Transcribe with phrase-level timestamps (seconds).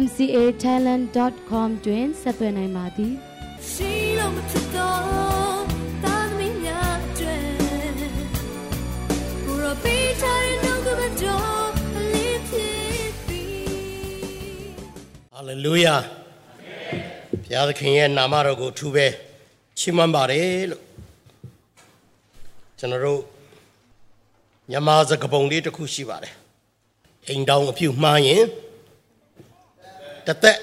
[0.00, 3.12] mcatalent.com တွင်ဆက်သွယ်နိုင်ပါသည်
[3.70, 5.62] ရှိလို့မဖြစ်တော့
[6.04, 7.36] တာသမီးများတွေ
[9.44, 11.62] ဘူရပီချာရဲ့နှုတ်ကပတော်
[11.96, 13.44] အလေးဖြစ်ပြီ
[15.32, 15.96] ဟာလေလုယာ
[17.42, 19.06] ဘုရားသခင်ရဲ့နာမတော်ကိုထူပဲ
[19.78, 20.82] ချီးမွမ်းပါတယ်လို့
[22.78, 23.20] ကျွန်တော်တို့
[24.70, 26.34] မြမစကပုံလေးတစ်ခုရှိပါတယ်
[27.28, 28.44] အိမ်တောင်အပြုမှားရင်
[30.28, 30.58] တသက်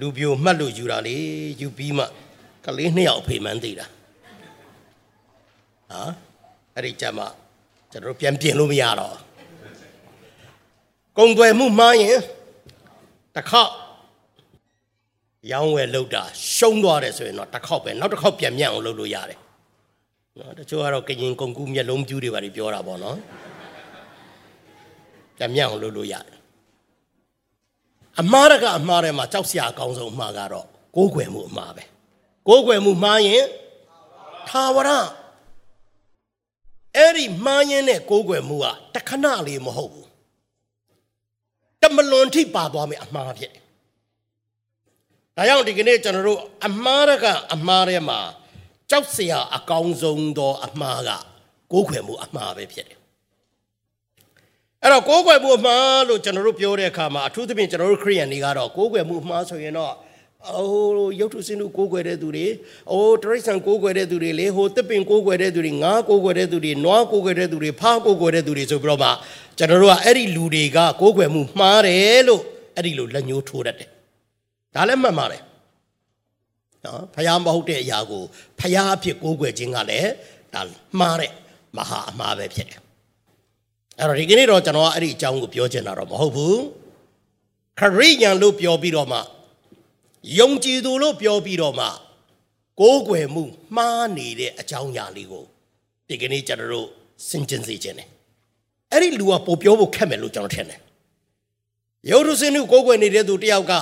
[0.00, 1.16] လူပြိုမှတ်လို့ယူတာလေ
[1.60, 2.04] ယူပြီးမှ
[2.64, 3.86] ကလေးနှစ်ယောက်ဖေမှန်းသေးတာ
[5.90, 6.02] ဟာ
[6.74, 7.26] အဲ့ဒီကြမှာ
[7.92, 9.16] ကျွန်တော်ပြန်ပြင်လို့မရတော့
[11.18, 12.18] ကုံွယ်မှုမှားရင်
[13.34, 13.72] တစ်ခေါက်
[15.52, 16.22] ရောင်းဝယ်လုပ်တာ
[16.56, 19.38] ရှုံးသွားတယ်ဆိုရင်တော့တစ်ခေါက်ပဲနောက်တစ်ခေါက်ပြန်မြတ်အောင်လုပ်လို့ရတယ်
[20.38, 23.18] နော်တချို့ကတော့ကရင်ကုံကူးမျက်လုံးပြူးတွေပါပြောတာပေါ့နော်
[25.36, 26.41] ပြန်မြတ်အောင်လုပ်လို့ရတယ်
[28.20, 31.84] အမှားတကအမှားထဲမှာကြောက်စရာအကောင်းဆုံးအမှားကတော့ကိုးကွယ်မှုအမှားပဲ
[32.48, 33.44] ကိုးကွယ်မှုမှားရင်
[34.48, 34.90] သာဝရ
[36.96, 40.08] အဲ့ဒီမှားရင်နဲ့ကိုးကွယ်မှုကတခဏလေးမဟုတ်ဘူး
[41.82, 43.62] တမလွန်ထိပါသွားမယ်အမှားဖြစ်တယ်
[45.36, 48.20] ဒါကြောင့်ဒီကနေ့ကျွန်တော်တို့အမှားတကအမှားထဲမှာ
[48.90, 51.10] ကြောက်စရာအကောင်းဆုံးသောအမှားက
[51.72, 52.98] ကိုးကွယ်မှုအမှားပဲဖြစ်တယ်
[54.82, 59.94] အဲ့တော့ကိုးကွယ်မှုအမှားလို့ကျွန်တော်တို့ပြောတဲ့အခါမှာအထူးသဖြင့်ကျွန်တော်တို့ခရိယန်တွေကတော့ကိုးကွယ်မှုအမှားဆိုရင်တော့
[60.48, 62.46] အိုးရုပ်ထုစင်းတို့ကိုးကွယ်တဲ့သူတွေ
[62.90, 69.10] အိုးတရိษံကိုးကွယ်တဲ့သူတွေလေဟိုတစ်ပင်ကိုးကွယ်တဲ့သူတွေငါးကိုးကွယ်တဲ့သူတွေနွားကိုးကွယ်တဲ့သူတွေဖားကိုးကွယ်တဲ့သူတွေဆိုပြီးတော့မှ
[69.58, 72.42] ကျွန်တော်တို့ကအဲ့ဒီလူတွေကကိုးကွယ်မှုမှားတယ်လို့
[72.76, 73.88] အဲ့ဒီလိုလက်ညှိုးထိုးတတ်တယ်
[74.74, 75.42] ဒါလည်းမှတ်ပါတယ်
[76.84, 78.22] နော်ဖယားမဟုတ်တဲ့အရာကို
[78.58, 80.10] ဖယားအဖြစ်ကိုးကွယ်ခြင်းကလည်း
[80.54, 80.62] ဒါ
[81.00, 81.32] မှားတဲ့
[81.76, 82.81] မဟာအမှားပဲဖြစ်တယ်
[84.00, 86.58] အဲ့တော့ဒီကနေ့တော့ကျွန်တော်ကအဲ့ဒီအကြောင်းကိုပြောချင်တာတော့မဟုတ်ဘူး
[87.78, 89.18] ခရိယန်လို့ပြောပြီးတော့မှ
[90.38, 91.86] ယုံကြည်သူလို့ပြောပြီးတော့မှ
[92.80, 93.44] ကိုးကွယ်မှု
[93.76, 95.44] မှားနေတဲ့အကြောင်းအရာလေးကို
[96.08, 96.88] ဒီကနေ့ကျွန်တော်တို့
[97.28, 98.08] စင်ကျင်စေခြင်းတယ်
[98.92, 100.80] အဲ့ဒီလူကပို့ပြောဖို့ခက်မယ်လို့ကျွန်တော်ထင်တယ်
[102.10, 103.72] ယုဒ္ဓစင်ကိုကိုးကွယ်နေတဲ့သူတယောက်က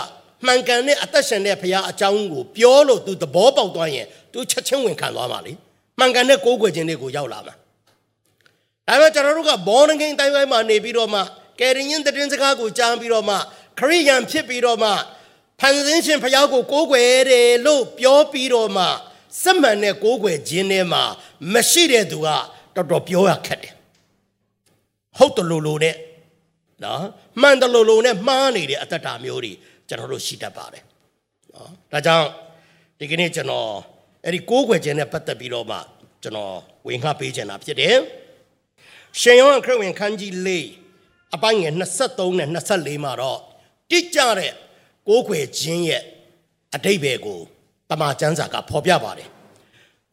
[0.47, 5.53] မှန်ကန်တဲ့အသက်ရှင်တဲ့ဘုရားအကြောင်းကိုပြောလို့သူသဘောပေါက်သွားရင်သူချက်ချင်းဝင်ခံသွားမှာလေ
[5.99, 7.55] မှန်ကန်တဲ့ကိုးကွယ်ခြင်းတွေကိုရောက်လာမှာ
[8.91, 11.21] ဒါပေမဲ့ကျွန်တော်တို့ကဘောနဂိန်တိုင်းပိုင်းမှာနေပြီးတော့မှ
[11.61, 13.37] ကယ်ရင်ရင်တည်င်းစကားကိုကြားပြီးတော့မှ
[13.79, 14.91] ခရိယန်ဖြစ်ပြီးတော့မှ
[15.61, 18.85] ဖန်ဆင်းရှင်ဘုရားကိုကိုးကွယ်တယ်လို့ပြောပြီးတော့မှ
[19.43, 21.03] စက်မှန်တဲ့ကိုးကွယ်ခြင်းထဲမှာ
[21.53, 22.29] မရှိတဲ့သူက
[22.77, 23.75] တော်တော်ပြောရခက်တယ်
[25.19, 25.97] ဟုတ်တယ်လို့လို့နဲ့
[26.85, 27.03] နော်
[27.41, 29.53] မှန်တယ်လို့လို့နဲ့မှားနေတဲ့အတ္တတာမျိုးတွေ
[29.89, 30.85] ကျွန်တော်တို့ရှိတတ်ပါတယ်
[31.55, 32.27] နော်ဒါကြောင့်
[32.99, 33.71] ဒီကနေ့ကျွန်တော်
[34.25, 35.79] အဲ့ဒီကိုးကွယ်ခြင်းနဲ့ပတ်သက်ပြီးတော့မှ
[36.23, 36.55] ကျွန်တော်
[36.87, 37.97] ဝင်ခပေးခြင်းတာဖြစ်တယ်
[39.19, 40.49] ရှင်ယောဟန်ခရစ်ဝင်ခန်းကြီး၄
[41.35, 43.41] အပိုင်းငယ်23နဲ့24မှာတော့
[43.91, 44.53] တိကျတဲ့
[45.09, 46.03] ကိုးကွယ်ခြင်းရဲ့
[46.75, 47.41] အတိတ်ဘယ်ကို
[47.91, 49.29] တမန်ကျမ်းစာကဖော်ပြပါတယ်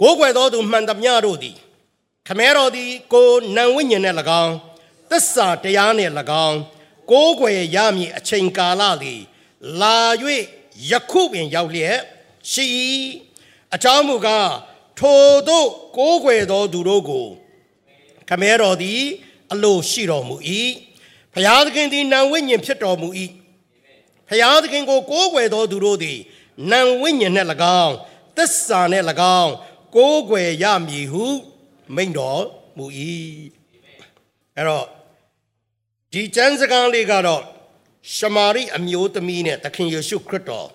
[0.02, 1.58] ကိုးကွယ်တော်သူမှန်သမျှတို့သည်
[2.28, 4.56] ခမဲတော်သည်ကိုနံဝိညာဉ်နဲ့၎င်း
[5.10, 6.12] သစ္စာတရားနဲ့၎
[6.48, 6.60] င်း
[7.12, 9.22] ကိုးကွယ်ရမည်အချိန်ကာလသည်
[9.82, 9.98] လာ၍
[10.90, 11.98] ယခုပင်ရောက်လျက်
[12.52, 12.68] ရှိ
[13.76, 14.52] အကြောင်းမူကား
[15.00, 17.28] ထိုတို့ကိုးကွယ်သောသူတို့ကို
[18.30, 19.02] ခမဲတော်သည်
[19.52, 20.36] အလိုရှိတော်မူ၏
[21.34, 23.10] ဖျားသခင်သည်နံဝိညာဉ်ဖြစ်တော်မူ၏
[24.30, 26.20] ဖျားသခင်ကိုကိုးကွယ်သောသူတို့သည်
[26.72, 27.50] နံဝိညာဉ်နှင့်၎
[27.84, 27.96] င်း
[28.38, 29.06] သစ္စာနှင့်၎
[29.42, 29.54] င်း
[29.96, 31.26] ကိုးကွယ်ရမည်ဟု
[31.96, 32.44] မိန့်တော်
[32.78, 32.86] မူ၏
[34.56, 34.86] အဲ့တော့
[36.12, 37.44] ဒီကျမ်းစကားလေးကတော့
[38.16, 40.68] ရှမာရိအမျိုးသမီးနဲ့သခင်ယေရှုခရစ်တော်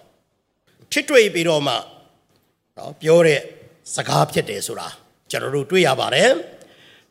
[0.92, 1.74] ထစ်တွေ့ပြီးတော့မှ
[2.76, 3.40] နော်ပြောတဲ့
[3.94, 4.88] စကားဖြစ်တယ်ဆိုတာ
[5.30, 6.30] ကျွန်တော်တို့တွေ့ရပါတယ်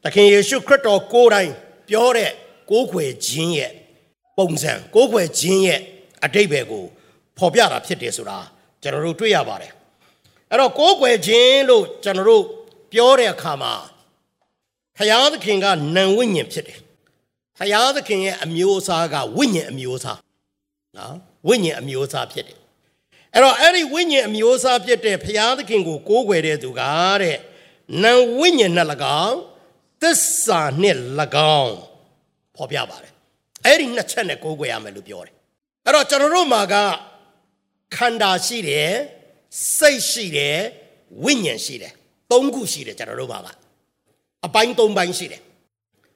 [0.04, 1.52] သခင်ယေရှုခရစ်တော်ကိုယ်တိုင်
[1.90, 2.32] ပြောတဲ့
[2.70, 3.72] ကိုးကွယ်ခြင်းရဲ့
[4.38, 5.80] ပုံစံကိုးကွယ်ခြင်းရဲ့
[6.24, 6.84] အတိတ်ဘယ်ကို
[7.38, 8.38] ဖော်ပြတာဖြစ်တယ်ဆိုတာ
[8.82, 9.74] ကျွန်တော်တို့တွေ့ရပါတယ်
[10.50, 12.44] အဲ့တော့ကိုးကွယ်ခြင်းလို့ကျွန်တော်တို့
[12.92, 13.74] ပြောတဲ့အခါမှာ
[14.98, 15.66] ဖယားသခင်က
[15.96, 16.80] နံဝိညာဉ်ဖြစ်တယ်
[17.58, 20.20] ဖယားသခင်ရဲ့အမျိုးအစားကဝိညာဉ်အမျိုးအစား
[20.98, 21.16] နော်
[21.48, 22.58] ဝိညာဉ်အမျိုးအစားဖြစ်တယ်
[23.34, 26.82] အဲ့တော့အဲ့ဒီဝိညာဉ်အမျိုးအစားဖြစ်တဲ့ဖယားသခင်ကိုကိုးကွယ်တဲ့သူက
[27.22, 27.38] တဲ့
[28.04, 28.88] နံဝိညာဉ်နဲ့၎
[29.26, 29.38] င်း
[30.02, 30.98] သစ္စာနဲ့၎
[31.62, 31.78] င်း
[32.56, 33.12] ဖော်ပြပါတယ်
[33.66, 35.36] အဲ့ဒီနှစ်ချက်နဲ့ကိုးကွယ်ရမယ်လို့ပြောတယ်
[35.86, 36.76] အဲ့တော့ကျွန်တော်တို့မှာက
[37.96, 38.92] ခန္ဓာရှိတယ်
[39.78, 40.58] စိတ်ရှိတယ်
[41.24, 41.94] ဝိညာဉ်ရှိတယ်
[42.32, 43.48] သုံးခုရှိတယ်ကျွန်တော်တို့ဘာက
[44.46, 45.42] အပိုင်းသုံးပိုင်းရှိတယ်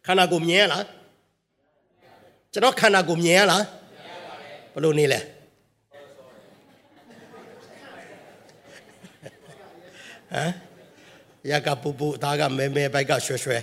[0.05, 0.85] ခန္ဓာကိုယ်မြင်ရလား
[2.53, 3.63] ကျွန်တော်ခန္ဓာကိုယ်မြင်ရလား
[4.73, 5.21] ဘယ်လိုနေလဲဟ
[10.41, 10.51] မ်
[11.51, 13.57] ရကပူပူအသားကမဲမဲဘိုက်ကရွှဲရွှဲ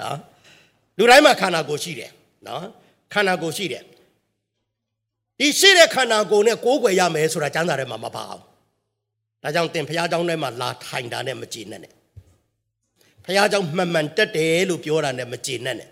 [0.00, 0.16] နော်
[0.98, 2.10] လူတိုင်းမှာခန္ဓာကိုယ်ရှိတယ်
[2.46, 2.62] နော်
[3.12, 3.82] ခန္ဓာကိုယ်ရှိတယ်
[5.38, 8.42] ဒီရှိတဲ့ခန္ဓာကိုယ်နဲ့ကိုးကွယ်ရမယ်ဆိုတာကျမ်းစာထဲမှာမပါအောင်
[9.42, 11.92] ဒါကြောင့်သင်ဘုရားကျောင်းထဲမှာလာထိုင်တာနဲ့မကြည်နဲ့နဲ့
[13.24, 15.90] ဘုရားကျောင်းမှန်မှန်တက်တယ်လို့ပြောတာနဲ့မကြည်နဲ့နဲ့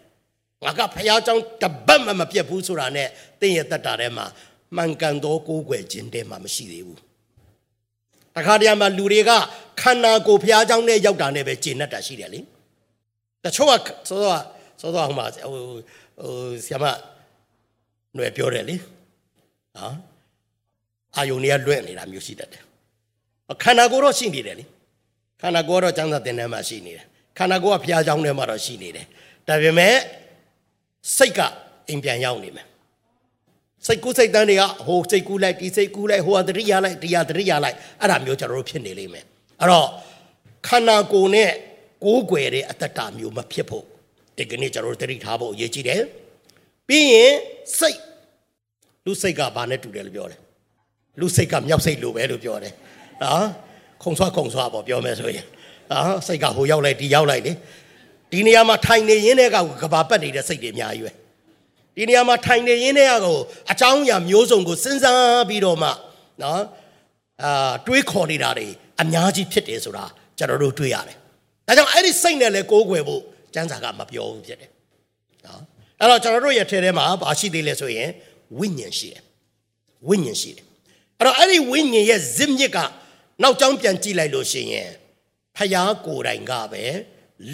[0.65, 3.09] ငါကဘုရားကျောင်းတပတ်မှမပြတ်ဘူးဆိုတာနဲ့
[3.41, 4.27] သင်ရဲ့တက်တာထဲမှာ
[4.77, 7.01] မှန်ကန်သောကိုးကွယ်ခြင်းတဲမှာမရှိသေးဘူး
[8.35, 9.31] တခါတည်းမှာလူတွေက
[9.85, 12.41] ခန္ဓာကိုယ်ဘုရားကျောင်းနဲ့ရောက်တာနဲ့ပဲကျင့်တတ်တာရှိတယ်လေ
[13.45, 14.39] တချို့ကစောစော
[14.81, 15.65] စောစောအောင်မှာဟို
[16.19, 16.33] ဟို
[16.65, 16.85] ဆရာမ
[18.15, 18.77] ຫນွယ်ပြောတယ်လေ
[19.77, 19.95] နော်
[21.17, 22.63] အာယုန်တွေကလွင့်နေတာမျိုးရှိတတ်တယ်
[23.63, 24.65] ခန္ဓာကိုယ်တော့ရှိနေတယ်လေ
[25.41, 27.07] ခန္ဓာကိုယ်တော့ကျမ်းစာသင်ထဲမှာရှိနေတယ်
[27.39, 29.07] ခန္ဓာကိုယ်ကဘုရားကျောင်းထဲမှာတော့ရှိနေတယ်
[29.49, 29.95] ဒါပေမဲ့
[31.17, 31.41] စိတ်က
[31.89, 32.67] အိမ်ပြန်ရောက်နေမယ်
[33.87, 39.25] စိတ်ကူးစိတ်တန်းတွေကဟိုစိတ်ကူးလိုက်ဒီစိတ်ကူးလိုက်ဟိုဟာတရိယာလိုက်တရားတရိယာလိုက်အဲ့ဒါမျိုးကျွန်တော်တို့ဖြစ်နေလိမ့်မယ်
[39.61, 39.89] အဲ့တော့
[40.67, 41.51] ခန္ဓာကိုယ်နဲ့
[42.05, 43.85] ကိုးကွယ်တဲ့အတ္တတာမျိုးမဖြစ်ဖို့
[44.39, 46.03] ဒီကနေ့ကျွန်တော်တို့တရိထားဖို့အရေးကြီးတယ်
[46.89, 47.33] ပြီးရင်
[47.79, 48.01] စိတ်
[49.05, 50.41] လူစိတ်ကဘာနဲ့တူတယ်လို့ပြောတယ်
[51.21, 52.73] လူစိတ်ကမြောက်စိတ်လိုပဲလို့ပြောတယ်
[53.23, 53.47] နော်
[54.03, 55.47] ခုံဆွားခုံဆွားပေါ့ပြောမယ်ဆိုရင်
[55.91, 57.53] နော်စိတ်ကဟိုရောက်လိုက်ဒီရောက်လိုက်လေ
[58.33, 61.13] ဒီနေရာမှာထိုင်နေရင်းတဲ့ကကဘာပတ်နေတဲ့စိတ်တွေအများကြီးပဲ
[61.97, 63.37] ဒီနေရာမှာထိုင်နေရင်းတဲ့ကို
[63.71, 65.89] အချောင်းအရာမျိုးစုံကိုစဉ်းစားပြီးတော့မှ
[66.43, 66.61] နော်
[67.43, 68.69] အာတွေးခေါ်နေတာတွေ
[69.01, 70.05] အများကြီးဖြစ်တယ်ဆိုတာ
[70.39, 71.17] ကျွန်တော်တို့တွေးရတယ်
[71.67, 73.23] ဒါကြောင့်အဲ့ဒီစိတ်နဲ့လည်းကိုးကွယ်ဖို့
[73.55, 74.71] ကျမ်းစာကမပြောဘူးဖြစ်တယ်
[75.47, 75.63] နော်
[76.01, 78.09] အဲ့တော့ကျွန်တော်တို့ရဲ့ထဲထဲမှာဘာရှိသေးလဲဆိုရင်
[78.59, 79.23] ဝိညာဉ်ရှိတယ်
[80.09, 80.65] ဝိညာဉ်ရှိတယ်
[81.19, 82.79] အဲ့တော့အဲ့ဒီဝိညာဉ်ရဲ့ဇစ်မြစ်က
[83.43, 84.89] နောက်ကျောင်းပြန်ကြည့်လိုက်လို့ရှိရင်
[85.57, 86.85] ဖယားကိုယ်တိုင်ကပဲ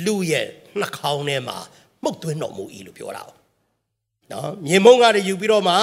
[0.04, 0.46] လူရဲ့
[0.80, 1.58] နှာခေါင်းထဲမှာ
[2.02, 3.24] မှုတ်သွင်းတော်မူ၏လို့ပြောတာ။
[4.32, 5.74] နော်မြေမုံကတွေယူပြီးတော့မှ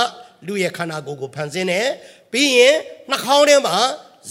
[0.47, 1.87] လူရဲ့ခန္ဓာကိုယ်ကိုဖန်ဆင်းတယ်
[2.31, 2.75] ပြီးရင်
[3.09, 3.77] နှာခေါင်းထဲမှာ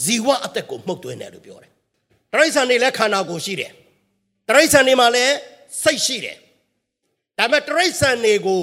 [0.04, 1.72] ဇီဝအသက်ကိုမှုတ်သွင်းတယ်လို့ပြောတယ်။
[2.32, 3.72] တရိစ္ဆာန်တွေလည်းခန္ဓာကိုယ်ရှိတယ်။
[4.48, 5.34] တရိစ္ဆာန်တွေမှာလည်း
[5.84, 6.37] စိတ်ရှိတယ်။
[7.38, 8.62] ဒါပေမဲ့တရိစ္ဆာန်တွေကို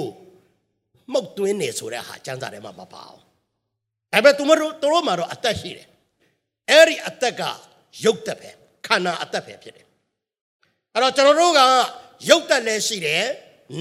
[1.12, 3.20] မှုတ်သွင်းနေဆိုတဲ့ဟာစံစာထဲမှာမပါအောင်။
[4.12, 5.86] ဒါပေမဲ့သူတို့တို့မှာတော့အသက်ရှိတယ်။
[6.70, 7.42] အဲ့ဒီအသက်က
[8.04, 8.50] ရုပ်သက်ပဲ
[8.86, 9.86] ခန္ဓာအသက်ပဲဖြစ်တယ်။
[10.94, 11.60] အဲ့တော့ကျွန်တော်တို့က
[12.28, 13.24] ရုပ်သက်လည်းရှိတယ်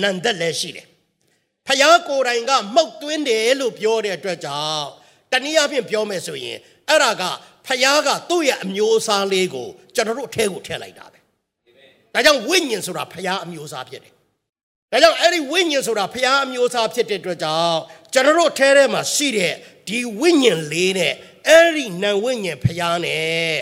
[0.01, 0.87] နံသက်လည်းရှိတယ်။
[1.67, 4.87] ဖယားကိုယ်တိုင်ကမှုတ်သွင်းတယ်လို့ပြောတဲ့အတွက်ကြောင့်
[5.31, 6.57] တနည်းအားဖြင့်ပြောမယ်ဆိုရင်
[6.89, 7.23] အဲ့ဒါက
[7.67, 11.19] ဖယားကသူ့ရဲ့အမျိုးအစားလေးကိုကျွန်တော်တို့အထဲကိုထည့်လိုက်တာပဲ။
[12.13, 14.13] ဒါကြောင့်ဝိညာဉ်ဆိုတာဖယားအမျိုးအစားဖြစ်တယ်။
[14.91, 17.79] ဒါကြောင့်အဲ့ဒီဝိညာဉ်ဆိုတာဖယားအမျိုးအစားဖြစ်တဲ့အတွက်ကြောင့်
[18.13, 19.53] ကျွန်တော်တို့အထဲထဲမှာရှိတဲ့
[19.87, 21.13] ဒီဝိညာဉ်လေးနဲ့
[21.47, 23.55] အဲ့ဒီနံဝိညာဉ်ဖျားနဲ့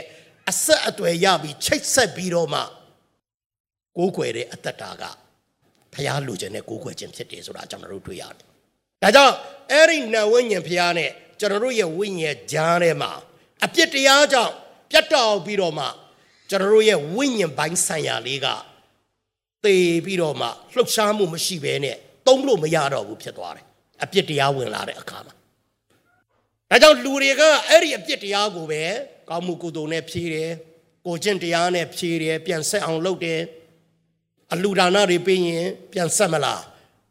[0.50, 2.62] အဆက်အသွယ်ရပြီးချိတ်ဆက်ပြီးတော့မှ
[3.98, 5.04] ကိုးကွယ်တဲ့အတ္တတာက
[5.94, 8.46] ဖျားလူခြင်းနဲ့ကိုးကွယ်ခြင်းဖြစ်တယ်ဆိုတာကျွန်တော်တို့တွေ့ရတယ်။
[9.04, 9.36] ဒါကြောင့်
[9.72, 11.10] အဲ့ဒီနံဝိညာဉ်ဖျားနဲ့
[11.42, 13.12] ကျွန်တော်တို့ရဲ့ဝိညာဉ်ကြားထဲမှာ
[13.66, 14.54] အပြစ်တရားကြောင့်
[14.92, 15.86] ပြတ်တောက်ပြီးတော့မှ
[16.50, 18.48] ကျွန်တော်တို့ရဲ့ဝိညာဉ်ပိုင်းဆိုင်ရာလေးက
[19.64, 19.76] သေ
[20.06, 23.66] ပြီးတော့မှလှုပ်ရှားမှုမရှိဘဲနဲ့သုံးလို့မရတော့ဘူးဖြစ်သွားတယ်။
[24.04, 25.34] အပြစ်တရားဝင်လာတဲ့အခါမှာ
[26.70, 28.84] ဒါကြောင့်လူတွေကအဲ့ဒီအပြစ်တရားကိုပဲ
[29.30, 30.52] ကောင်းမှုကုသိုလ်နဲ့ဖြေးတယ်
[31.06, 33.42] ကိုကျင့်တရားနဲ့ဖြေးတယ်ပြန်ဆက်အောင်လုပ်တယ်
[34.54, 36.62] အလူဒါနတွေပေးရင်ပြန်ဆက်မလား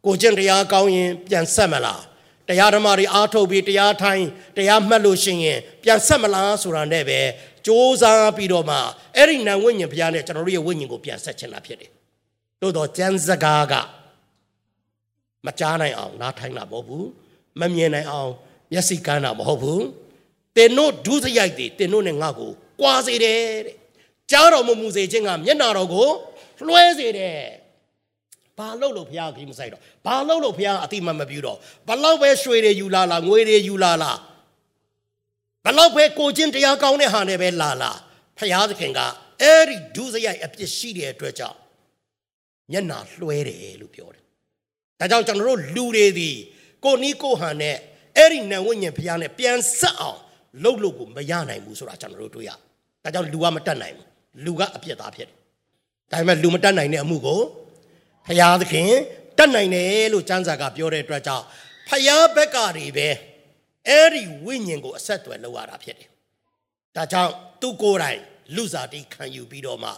[0.06, 2.02] ကိုကျင့်တရားကောင်းရင်ပြန်ဆက်မလား
[2.50, 4.24] တရားဓမ္မတွေအားထုတ်ပြီးတရားထိုင်
[4.56, 7.24] တရားမှတ်လို့ရှိရင်ပြန်ဆက်မလားဆိုတာနဲ့ပဲစ
[7.66, 7.68] 조
[8.02, 8.04] 사
[8.36, 8.76] ပြီးတော့မှ
[9.16, 11.90] အဲ့ဒီနံဝိညာဉ်ဘုရားနဲ့ကျွန်တော်တို့ရဲ့ဝိညာဉ်ကိုပြန်ဆက်ချင်တာဖြစ်တယ်။
[12.60, 13.74] သို့တော့ကျမ်းစကားက
[15.46, 17.06] မကြားနိုင်အောင်နားထိုင်တာမဟုတ်ဘူး
[17.60, 18.30] မမြင်နိုင်အောင်
[18.72, 19.84] မျက်စိကန်းတာမဟုတ်ဘူး
[20.56, 23.76] တင်တို့ဒုစရိုက်တွေတင်တို့နဲ့ငါ့ကိုကွာစေတယ်တဲ့
[24.30, 26.08] ကြားတော်မမူစေခြင်းကမျက်နာတော်ကို
[26.66, 27.38] လွှဲစေတယ်
[28.60, 34.12] ဘာလို့လို့ဘုရားကြီးမဆိုင်တော့ဘာလို့လို့ဘုရားအတိမမပြုတော့ဘလောက်ပဲရွှေတွေယူလာလာငွေတွေယူလာလာ
[35.64, 37.90] ဘလောက်ပဲကိုချင်းတရားကောင်းတဲ့ဟာနဲ့ပဲလာလာ
[38.38, 39.00] ဘုရားသခင်က
[39.42, 41.58] အဲ့ဒီဒုစရိုက်အပြစ်ရှိတဲ့အတွက်ကြောင့်
[42.72, 44.22] မျက်နာလွှဲတယ်လို့ပြောတယ်
[45.00, 46.30] ဒါကြောင့်ကျွန်တော်တို့လူတွေဒီ
[46.84, 47.76] ကိုနီးကိုဟန်နဲ့
[48.16, 50.20] အဲ့ဒီနံဝိညာဉ်ဘုရားနဲ့ပြန်ဆက်အောင်
[50.62, 52.50] လှုပ်လို့ကိုမရနိုင်ဘူးဆိုတာကျွန်တော်တို့တွေ့ရ။
[53.04, 54.06] ဒါကြောင့်လူကမတတ်နိုင်ဘူး။
[54.44, 55.36] လူကအပြစ်သားဖြစ်တယ်။
[56.12, 57.40] ဒါပေမဲ့လူမတတ်နိုင်တဲ့အမှုကို
[58.26, 58.90] ဘုရားသခင်
[59.38, 61.44] တတ်နိုင်တယ်လို့ကျမ်းစာကပြောတဲ့အတွက်ကြောင့်
[61.88, 63.08] ဘုရားဘက်ကတွေပဲ
[63.88, 66.08] အဲ့ဒီဝိညာဉ်ကိုအဆက်အသွယ်လုပ်ရတာဖြစ်တယ်။
[66.96, 68.20] ဒါကြောင့်သူကိုယ်တိုင်
[68.56, 69.90] လူစားတိခံယူပြီးတော့မှ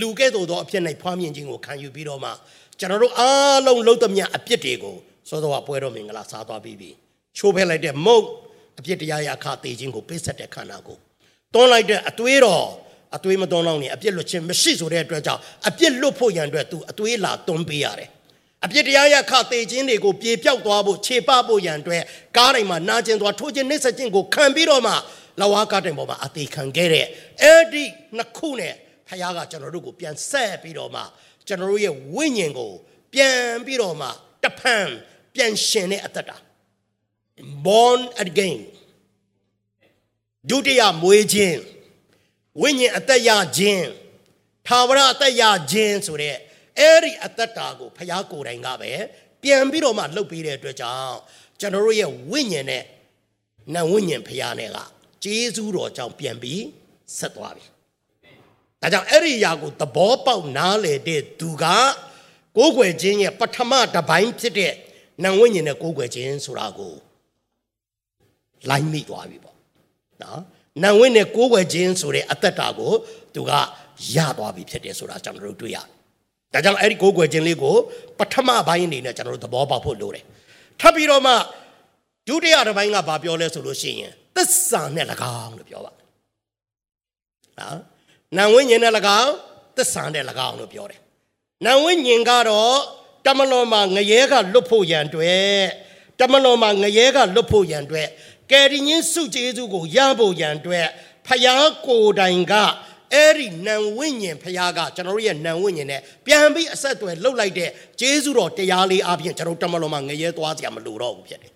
[0.00, 2.30] လူကဲ့သို့သောအဖြစ်၌ဖွားမြင်ခြင်းကိုခံယူပြီးတော့မှ
[2.78, 4.96] ကျွန်တော်တို့အားလုံးလုံးသမျှအပြစ်တွေကို
[5.28, 6.90] စောစောကပွဲတော်မင်္ဂလာစားသွားပြီးပြီ။
[7.36, 8.24] ချိုးဖဲလိုက်တဲ့မုတ်
[8.78, 10.98] အပြစ်တရားရဲ့အခါသေးခြင်းကိုပေးဆက်တဲ့ခန္ဓာကို
[11.54, 12.66] တွန်းလိုက်တဲ့အသွေးတော်
[13.16, 18.08] အသွေးမတွန်းတော့နေအပြစ်လွတ်ခြင်းမရှိဆိုတဲ့အတွက်ကြောင့်အပြစ်လွတ်ဖို့ရန်အတွက်သူအသွေးလာတွန်းပေးရတယ်
[18.64, 22.02] အပြစ်တရားရခသေးခြင်းတွေကိုပြေပြောက်သွားဖို့ခြေပဖို့ရန်အတွက်
[22.36, 24.92] ကားတိုင်းမှာနာကျင်သွားထိုးခြင်းနှိမ့်ဆက်ခြင်းကိုခံပြီးတော့မှ
[25.40, 27.06] လဝါကားတိုင်ပေါ်မှာအသေးခံခဲ့တဲ့
[27.42, 27.84] အဲ့ဒီ
[28.16, 28.74] နှစ်ခုနဲ့
[29.08, 31.02] ဖခင်ကကျွန်တော်တို့ကိုပြန်ဆက်ပြီးတော့မှ
[31.46, 32.72] ကျွန်တော်တို့ရဲ့ဝိညာဉ်ကို
[33.12, 34.08] ပြန်ပြီးတော့မှ
[34.44, 34.88] တဖန်
[35.34, 36.36] ပြန်ရှင်တဲ့အသက်တာ
[37.66, 38.58] born again
[40.50, 41.58] ဒုတိယမွေးခြင်း
[42.62, 43.86] ဝိညာဉ်အသက်ရခြင်း
[44.66, 46.36] သာဝရအသက်ရခြင်းဆိုတဲ့
[46.78, 48.92] အဲ့ဒီအသက်တာကိုဖျားကိုယ်တိုင်ကပဲ
[49.42, 51.14] ပြန်ပြီးတော့မှလှုပ်ပြီးတဲ့အတွက်ကြောင့်
[51.60, 52.84] ကျွန်တော်တို့ရဲ့ဝိညာဉ်နဲ့
[53.74, 54.78] နံဝိညာဉ်ဖျားနဲ့က
[55.24, 56.62] ဂျေဇူးတော်ကြောင့်ပြန်ပြီး
[57.18, 57.64] ဆက်သွားပြီ။
[58.80, 61.64] ဒါကြောင့်အဲ့ဒီຢာကိုသဘောပေါက်နားလေတဲ့သူက
[62.56, 64.72] ကိုးကွယ်ခြင်းရဲ့ပထမတစ်ပိုင်းဖြစ်တဲ့
[65.22, 66.94] နံဝိညာဉ်နဲ့ကိုးကွယ်ခြင်းဆိုတာကို
[68.70, 69.56] လိုင်းမိသွားပြီပေါ့။
[70.22, 70.40] နော်။
[70.82, 72.92] နံဝိနဲ့ကိုးကွယ်ခြင်းဆိုတဲ့အသက်တာကို
[73.34, 73.52] သူက
[74.14, 75.86] ရသွားပြီဖြစ်တယ်ဆိုတာကျွန်တော်တို့တွေ့ရတယ်။
[76.52, 77.74] ဒါကြောင့်အဲ့ဒီကိုးကွယ်ခြင်းလေးကို
[78.18, 80.24] ပထမပိုင်းအနေနဲ့ကျွန်တော်တို့သဘောပေါက်ဖို့လိုတယ်။
[80.80, 81.32] ထပ်ပြီးတော့မှ
[82.28, 85.06] ဒုတိယတစ်ပိုင်းကဘာပြောလဲဆိုလို့ရှိရင်သစ္စာနဲ့၎
[85.42, 85.92] င်းလို့ပြောပါ
[87.58, 87.78] နော်
[88.36, 89.32] နံဝိညာဉ်နဲ့၎င်း
[89.76, 91.00] သစ္စာနဲ့၎င်းလို့ပြောတယ်
[91.66, 92.76] နံဝိညာဉ်ကတော့
[93.26, 95.64] တမလွန်မှာငရဲကလွတ်ဖို့ရန်အတွက်
[96.20, 98.08] တမလွန်မှာငရဲကလွတ်ဖို့ရန်အတွက်
[98.50, 100.88] ကယ်တင်ရှင်စုကျေးဇူးကိုရဖို့ရန်အတွက်
[101.26, 102.54] ဖယားကိုယ်တိုင်က
[103.12, 107.70] အဲ့ဒီနံဝိညာဉ်ဖယားကကျွန်တော်တို့ရဲ့နံဝိညာဉ်နဲ့ပြန်ပြီးအဆက်အသွယ်လှုပ်လိုက်တဲ့
[108.00, 111.52] ကျေးဇူးတော်တရားလေးအပြင်ကျွန်တော်တမလွန်မှာငရဲသွားစရာမလိုတော့ဘူးဖြစ်တယ်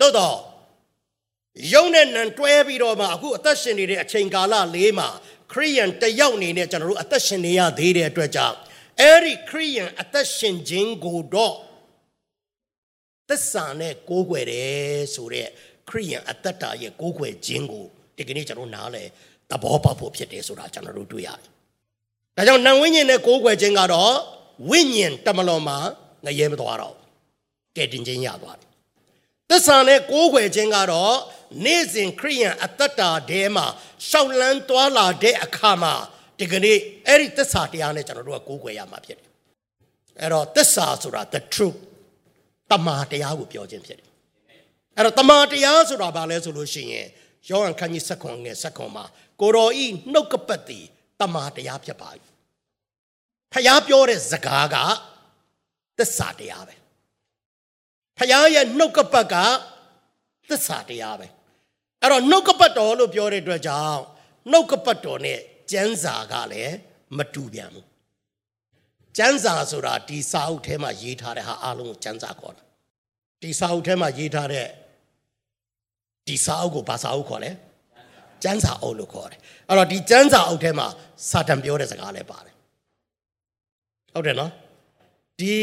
[0.00, 0.36] သို့တော့
[1.72, 5.08] ယုံနဲ့နံတွဲပြီးတော့မှအခုအသက်ရှင်နေတဲ့အချိန်ကာလလေးမှာ
[5.52, 8.56] ခရိယန်တယောက်အနေနဲ့ကျွန်တော်တို့အသက်ရှင်နေရသေးတဲ့အတွက်ကြောင့်
[9.00, 11.54] အဲ့ဒီခရိယန်အသက်ရှင်ခြင်းကိုတော့
[13.28, 15.48] သစ္စာနဲ့ကိုးကွယ်တယ်ဆိုတဲ့
[15.88, 17.84] ခရိယန်အသက်တာရဲ့ကိုးကွယ်ခြင်းကို
[18.16, 19.04] ဒီကနေ့ကျွန်တော်နားလဲ
[19.50, 21.48] သဘောပေါက်ဖို့ဖြစ်တယ်ဆိုတာကျွန်တော်တို့တွေ့ရတယ်။
[22.36, 24.14] ဒါကြောင့်နံဝိညာဉ်နဲ့ကိုးကွယ်ခြင်းကတော့
[24.70, 25.78] ဝိညာဉ်တမလွန်မှာ
[26.24, 26.94] ငရဲမသွားတော့
[27.76, 28.68] ကဲတင်ခြင်းရသွားတယ်။
[29.50, 31.14] သစ္စာနဲ့ကိုးကွယ်ခြင်းကတော့
[31.64, 33.66] နေ့စဉ်ခရိယန်အသက်တာထဲမှာ
[34.08, 35.94] ရှောက်လန်းသွားလာတဲ့အခါမှာ
[36.38, 39.30] ဒီကနေ့အဲ့ဒီသစ္စာတရားနဲ့ကျွန်တော်တို့ကကိုးကွယ်ရမှာဖြစ်တယ်။
[40.20, 41.78] အဲ့တော့သစ္စာဆိုတာ the truth
[42.70, 44.05] တမာတရားကိုပြောခြင်းဖြစ်တယ်။
[44.96, 47.06] အဲ့တော့တမာတရားဆိုတာဘာလဲဆိုလို့ရှိရင်
[47.48, 49.04] ယောဟန်ခန်းကြီး7ခွန်ငယ်7ခွန်မှာ
[49.40, 50.84] ကိုတော်ဤနှုတ်ကပတ်သည်
[51.20, 52.10] တမာတရားဖြစ်ပါ၏။
[53.52, 54.76] ဖျားပြောတဲ့စကားက
[55.98, 56.74] သစ္စာတရားပဲ။
[58.18, 59.34] ဖျားရဲ့နှုတ်ကပတ်က
[60.48, 61.26] သစ္စာတရားပဲ။
[62.02, 64.00] အဲ့တော့နှုတ်ကပတ်တော်လို့ပြောတဲ့အတွက်ကြောင့်
[64.50, 66.74] နှုတ်ကပတ်တော်နဲ့ကျမ်းစာကလည်း
[67.16, 67.86] မတူပြန်ဘူး။
[69.16, 72.62] ကျမ်းစာဆိုတာဒီစာအုပ်ထဲမှာရေးထားတဲ့ဟာအလုံးကိုကျမ်းစာခေါ်တာ။
[73.42, 74.66] ဒီစာအုပ်ထဲမှာရေးထားတဲ့
[76.26, 77.50] ဒီစာအုပ်ကိုဘာစာအုပ်ခေါ်လဲ
[78.42, 80.86] ကျမ်းစာအုပ်လို့ခေါ်တယ်အဲ့တော့ဒီကျမ်းစာအုပ်ထဲမှာ
[81.30, 82.54] စာတန်ပြောတဲ့စကားလည်းပါတယ်
[84.14, 84.52] ဟုတ်တယ်နော်
[85.40, 85.56] ဒီ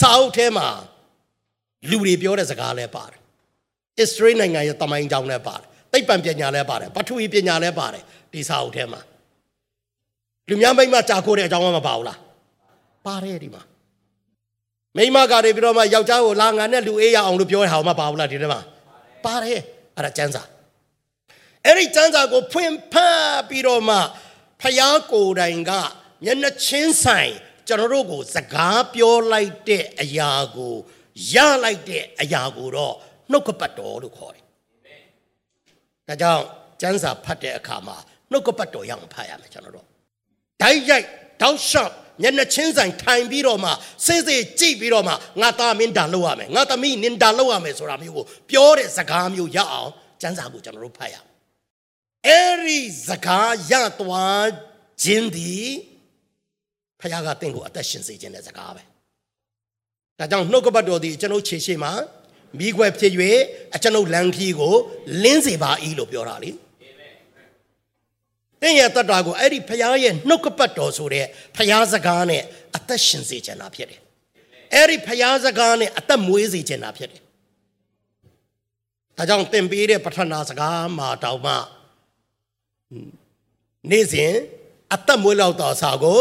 [0.00, 0.66] စာအုပ်ထဲမှာ
[1.90, 3.20] လူတွေပြောတဲ့စကားလည်းပါတယ်
[4.00, 9.00] အစ္စရေးနိုင်ငံရဲ့တမိုင်းကြောင်းလည်းပါတယ်သိပ္ပံပညာလည်းပါတယ်ပထဝီပညာလည်းပါတယ်ဒီစာအုပ်ထဲမှာ
[10.48, 12.18] လူများမိမကြာခိုးတဲ့အကြောင်းမပါဘူးလား
[13.06, 13.62] ပါတယ်ဒီမှာ
[14.96, 18.60] မိမကတွေပြီးတော့မှယောက်ျားကိုလာငါနဲ့လူအေးရအောင်လို့ပြောတဲ့ဟာမပါဘူးလားဒီထဲမှာ
[19.24, 19.60] ပါတယ်
[19.96, 20.42] အဲ့ဒါကျမ်းစာ
[21.64, 23.98] အဲ့ဒီကျမ်းစာကိုဖွင့်ဖတ်ပြီးတော့မှ
[24.60, 25.72] ဖျားကိုယ်တိုင်က
[26.24, 27.32] မျက်နှာချင်းဆိုင်
[27.68, 30.74] ကျွန်တော်တို့ကိုစကားပြောလိုက်တဲ့အရာကို
[31.32, 32.94] ရလိုက်တဲ့အရာကိုတော့
[33.30, 34.44] နှုတ်ကပတ်တော်လို့ခေါ်တယ်။
[36.08, 36.44] ဒါကြောင့်
[36.80, 37.96] ကျမ်းစာဖတ်တဲ့အခါမှာ
[38.30, 39.86] နှုတ်ကပတ်တော်ရအောင်ဖတ်ရမယ်ကျွန်တော်တို့။
[40.60, 41.06] ဓာတ်ရိုက်
[41.42, 43.70] တောက်လျှောက် မျက်နှာချင်းဆိုင်ထိုင်ပြီးတော့မှ
[44.06, 51.16] စိတ်စိတ်ကြည့်ပြီးတော့မှငါသားမင်းဒါလုပ်ရမယ်ငါသမီးနင်ဒါလုပ်ရမယ်ဆိုတာမျိုးကိုပြောတဲ့စကားမျိုးရအောင်ကျမ်းစာကိုကျွန်တော်တို့ဖတ်ရ
[52.26, 54.48] အဲ့ဒီစကားရသွား
[55.02, 55.68] ခြင်းသည်
[57.00, 58.82] ဖခင်ကတင့်ကိုအသက်ရှင်စေခြင်းတဲ့စကားပဲ
[60.18, 61.92] ဒါကြောင့်နှုတ်ကပတ်တော်သည်ကျွန်ုပ်ခြေရှိမှာ
[62.58, 63.12] မိခွဲဖြစ်၍
[63.74, 64.74] အကျွန်ုပ်လမ်းခီးကို
[65.22, 66.50] လင်းစေပါ၏လို့ပြောတာလေ
[68.62, 71.26] တင်းရဲ့တတ်တာကိုအဲ့ဒီဖခင်ရဲ့နှုတ်ကပတ်တော်ဆိုတဲ့
[71.56, 72.42] ဖခင်စကားနဲ့
[72.76, 74.00] အသက်ရှင်စေချင်တာဖြစ်တယ်
[74.74, 77.22] အဲ့ဒီဖခင်စကားနဲ့အသက်မွေးစေချင်တာဖြစ်တယ်
[79.16, 81.54] ဒါကြောင့်သင်ပေးတဲ့ပထနာစကားမှာတောင်မှ
[83.90, 84.32] နေ့စဉ်
[84.94, 86.18] အသက်မွေးလောက်တော်စာကို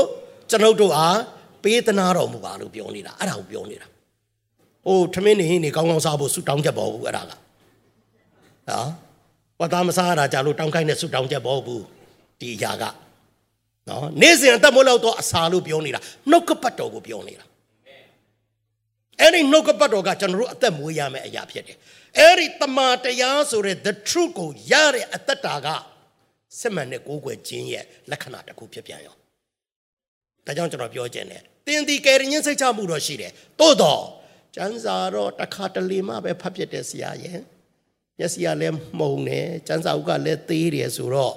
[0.49, 1.19] ကျွန်ုပ်တို့အား
[1.63, 3.87] ပေးသနာတော်မူပါလို့ပြောနေတာအဲ့ဒါကိုပြောနေတာ။
[4.87, 7.31] အိုးထမင်းနေဟင်းနေကောင်းကောင်းစားဖို့ဆုတောင်းချက်ပေါ်ဘူးအဲ့ဒါက။
[8.69, 8.89] နော်။
[9.59, 11.83] ဘာသာမစားရတာကြလို့တောင်းခိုင်းတဲ့ဆုတောင်းချက်ပေါ်ဘူး
[12.41, 12.83] ဒီຢာက။
[13.87, 17.45] နော်နေ့စဉ်အသက်မွေးလောက်တော်အစာလို့ပြောနေတာနှုတ်ကပတ်တော်ကိုပြောနေတာ။
[19.21, 21.77] အဲ့ဒီနှုတ်ကပတ်တော်ကကျွန်တော်တို့အသက်မွေးရမယ့်အရာဖြစ်တယ်။
[22.19, 25.67] အဲ့ဒီတမာတရားဆိုတဲ့ the truth ကိုရတဲ့အတ္တတာက
[26.59, 29.15] စစ်မှန်တဲ့ကိုးကွယ်ခြင်းရဲ့လက္ခဏာတစ်ခုဖြစ်ပြန်ရော
[30.45, 34.03] ဒါကြောင့်ကျွန်တော်ပြောခြင်းနဲ့တင်းဒီကယ်ရင်စိတ်ချမှုတော့ရှိတယ်တိုးတော့
[34.55, 37.39] ကျမ်းစာတော့တစ်ခါတလေမှပဲဖတ်ပြတဲ့ဆရာရဲ့
[38.17, 41.35] မျက်စိကလည်းမှုံတယ်ကျမ်းစာဥကလည်းသေးတယ်ဆိုတော့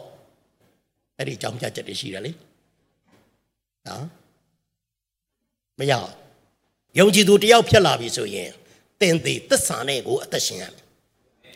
[1.19, 2.33] အဲ့ဒီအကြောင်းပြချက်တွေရှိတယ်လေ
[3.88, 4.04] နော်
[5.78, 5.92] မရ
[6.99, 8.50] ယုံကြည်သူတယောက်ဖြစ်လာပြီဆိုရင်
[9.00, 10.83] တင်သေးသစ္စာနဲ့ကိုအသက်ရှင်ရမယ်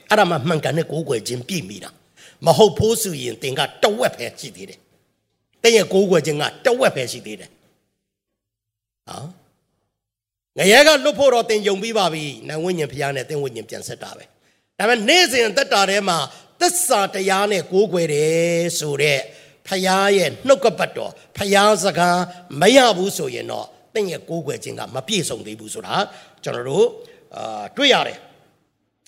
[0.08, 1.90] အဲ့ဒါမှမှန်ကန်တဲ့ကိုးကွယ်ခြင်းပြည့်မိတာ
[2.46, 4.80] မဟုတ်ဖို့ဆိုရင်တင်ကတဝက်ပဲရှိသေးတယ်
[5.62, 7.50] တင်ရဲ့ကိုးကွယ်ခြင်းကတဝက်ပဲရှိသေးတယ်
[9.08, 9.18] ဟာ
[10.58, 14.24] ငရဲကလွတ်ဖို့တော့တင်ယုံပြီးပါပြီနံဝိညာဉ်ဖျားနဲ့တင်ဝိညာဉ်ပြန်ဆက်တာပဲ
[14.78, 16.18] ဒါပေမဲ့နေ့စဉ်သက်တာထဲမှာ
[16.60, 19.22] သစ္စာတရားနဲ့ကိုးကွယ်တယ်ဆိုတော့
[19.68, 22.18] ဖျားရဲ့နှုတ်ကပတ်တော်ဖျားစကား
[22.60, 25.94] မရဘူးဆိုရင်တော့တင့်ရဲ့ကိုးကွယ်ခြင်းကမပြည့်စုံသေးဘူးဆိုတာ
[26.44, 26.86] ကျွန်တော်တို့
[27.36, 28.18] အာတွေ့ရတယ်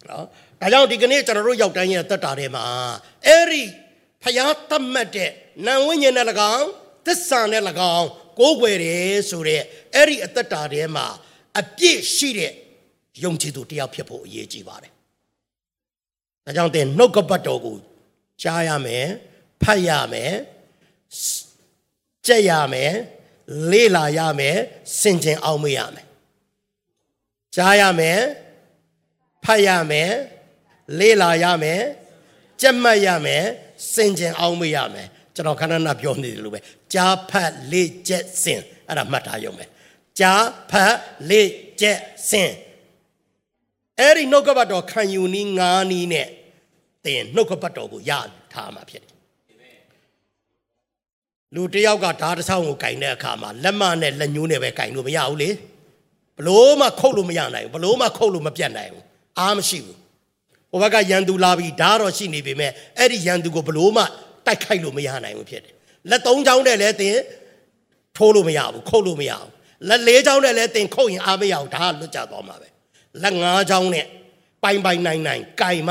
[0.08, 0.24] နော်
[0.60, 2.64] ဒါကြောင့်ဒီကနေ့ကျွန်တော်တို့ရောက်တိုင်းရဲ့သက်တာထဲမှာ
[3.26, 3.62] အဲ့ဒီ
[4.24, 5.30] ဖျားသတ်မှတ်တဲ့
[5.66, 6.68] နံဝိညာဉ်နဲ့၎င်း
[7.06, 7.62] သစ္စာနဲ့၎
[7.96, 9.62] င်းကိုးကွယ်တယ်ဆိုတဲ့
[9.94, 11.06] အဲ့ဒီအသက်တာထဲမှာ
[11.60, 12.52] အပြည့်ရှိတဲ့
[13.24, 14.92] ယုံကြည်သူတယောက်ဖြစ်ဖို့အရေးကြီးပါတယ်။
[16.44, 17.76] ဒါကြောင့်သင်နှုတ်ကပတ်တော်ကို
[18.42, 19.06] ကြားရမယ်၊
[19.62, 20.32] ဖတ်ရမယ်၊
[22.26, 22.92] ကြက်ရမယ်၊
[23.70, 24.56] လေ့လာရမယ်၊
[25.00, 26.06] စင်ကြင်အောင်မရမယ်။
[27.54, 28.18] ကြားရမယ်၊
[29.44, 30.10] ဖတ်ရမယ်၊
[30.98, 31.80] လေ့လာရမယ်၊
[32.60, 33.44] ကြက်မှတ်ရမယ်၊
[33.94, 36.60] စင်ကြင်အောင်မရမယ်။ကျွန်တော်ခဏခဏပြောနေတယ်လို့ပဲ
[36.94, 39.64] ကြားဖတ်လေ့ကျက်စင်အဲ့ဒါမှတ်ထားရုံပဲ
[40.18, 40.96] ကြားဖတ်
[41.30, 41.48] လေ့
[41.80, 42.00] ကျက်
[42.30, 42.52] စင်
[43.98, 46.28] အဲ့ဒီနှုတ်ကပတ်တော်ခံယူနည်းငါးနည်းနဲ့
[47.04, 48.12] တင်နှုတ်ကပတ်တော်ကိုရ
[48.52, 49.07] ထားမှာဖြစ်တယ်
[51.54, 55.50] လူတယောက်ကဓာတ်တစ်ဆောင်ကိုကင်တဲ့အခါမှာလက်မနဲ့လက်ညှိုးနဲ့ပဲကင်လို့မရဘူးလေ
[56.36, 59.04] ဘလို့မှခုတ်လို့မရနိုင်ဘူးဘလို့မှခုတ်လို့မပြတ်နိုင်ဘူး
[59.38, 59.98] အားမရှိဘူး
[60.70, 64.02] ဟိုဘက်ကရန်သူလာပြီးဓာတ်တော့ရှိနေပေမဲ့အဲ့ဒီရန်သူကိုဘလို့မှ
[64.46, 65.74] တိုက်ခိုက်လို့မရနိုင်ဘူးဖြစ်တယ်
[66.10, 67.16] လက်သုံးချောင်းနဲ့လည်းတင်
[68.16, 69.48] ထိုးလို့မရဘူးခုတ်လို့မရဘူး
[69.88, 72.68] လက်လေးချောင်းနဲ့လည်းတင်ခုတ်ရင်အားမရဘူးဒါကလွတ်ကြသွားမှာပဲ
[73.22, 74.06] လက်ငါးချောင်းနဲ့
[74.62, 75.90] ပိုင်ပိုင်နိုင်နိုင်ကင်မ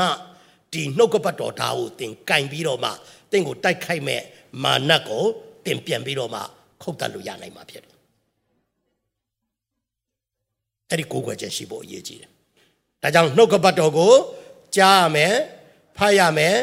[0.72, 2.90] ဒီနှုတ်ကပတ်တော်ဓာတ်ကိုတင်ကင်ပြီးတော့မှ
[3.32, 4.22] တင်ကိုတိုက်ခိုက်မဲ့
[4.62, 5.24] မာနတ်ကို
[5.68, 6.40] တင်ပြန်ပြီးတော့မှ
[6.82, 7.96] ခုတ်တတ်လို့ရနိုင်မှာဖြစ်တယ်
[10.90, 12.30] အဲ့ဒီကိုယ်ွယ်ချက်ရှိဖို့အရေးကြီးတယ်
[13.02, 14.14] ဒါကြောင့်နှုတ်ကပတ်တော်ကို
[14.76, 15.34] ကြားရမယ်
[15.96, 16.56] ဖတ်ရမယ်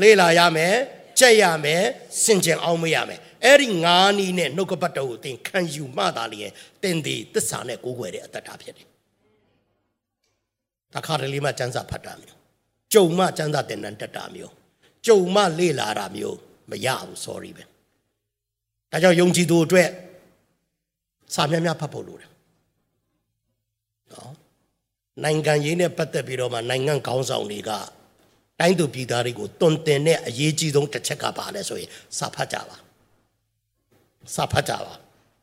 [0.00, 0.74] လေ့လာရမယ်
[1.18, 1.82] ကြက်ရမယ်
[2.22, 8.88] စင်ကြင်အောင်မရမယ်အဲ့ဒီငါးနီးနဲ့နှုတ်ကပတ်တော်ကိုသင်ခံယူမှသာလျင်တင်ဒီသစ္စာနဲ့ကိုးကွယ်တဲ့အတ္တတာဖြစ်တယ်
[10.94, 12.38] တခါတလေမှစံစာဖတ်တာမျိုး
[12.92, 14.52] ကြုံမှစံစာတင်နန်းတက်တာမျိုး
[15.06, 16.38] ကြုံမှလေ့လာတာမျိုး
[16.70, 17.64] မရဘူး sorry ပဲ
[18.92, 19.88] ဒါကြောင့်ယုံကြည်သူအတွက်
[21.34, 22.30] စာများများဖတ်ဖို့လိုတယ်
[24.12, 24.32] နော်
[25.24, 27.70] နိုင်ငံရေးနဲ့ပတ်သက်ပြီးတော့မှနိုင်ငံခေါင်းဆောင်တွေက
[28.60, 32.76] တိုင်းသူပြည်သားတွေကိုတွန်တင်တဲ့အရေးကြီးဆုံးတစ်ချက်ကပါလဲဆိုရင်စာဖတ်ကြပါ
[34.34, 34.94] စာဖတ်ကြပါ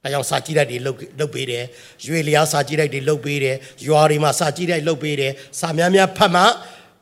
[0.03, 1.63] အဲကြောင့်စာကြည့်လိုက်တွေလုတ်လုတ်ပေးတယ်
[2.05, 3.55] ရွေလျားစာကြည့်လိုက်တွေလုတ်ပေးတယ်
[3.87, 6.43] ရွာတွေမှာစာကြည့်လိုက်လုတ်ပေးတယ်စာများများဖတ်မှ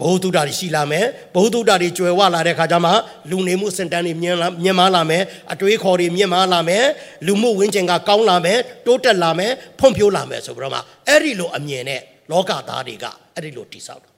[0.02, 1.06] ဘုသူတ္တတွေရှိလာမယ်
[1.36, 2.92] ဘုသူတ္တတွေကျွယ်ဝလာတဲ့ခါကျမှ
[3.30, 6.86] လူနေမှုစင်တန်းတွေမြင်လာမြင်မာလာမယ်အတွေးခေါ်တွေမြင်မာလာမယ်
[7.28, 13.06] လူမှုဝန်းကျင်ကကောင်းလာမယ်တိုးတက်လာမယ်ဖွံ့ဖြိုးလာမယ်ဆိုပြီးတော့မှအဲ့ဒီလိုအမြင်နဲ့လောကသားတွေက
[13.36, 14.12] အဲ့ဒီလိုတိဆောက်တယ်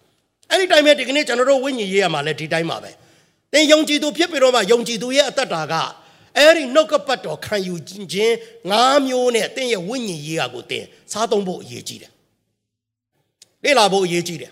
[0.51, 2.91] အဲ့ဒီတိုင်းပဲဒီကနေ့ကျွန်တော်တို့ဝိညာဉ်ရေးရမှာလဲဒီတိုင်းပါပဲ
[3.53, 5.73] သင်ယုံကြည်သူဖြစ်ပြီးတော့မှယုံကြည်သူရဲ့အသက်တာက
[6.37, 7.75] အဲ့ဒီနှုတ်ကပတ်တော်ခံယူ
[8.11, 8.35] ခြင်း
[8.71, 12.11] ငါးမျိုးနဲ့သင်ရဲ့ဝိညာဉ်ရေးရာကိုသင်စားသုံးဖို့အရေးကြီးတယ်
[13.63, 14.51] လေ့လာဖို့အရေးကြီးတယ်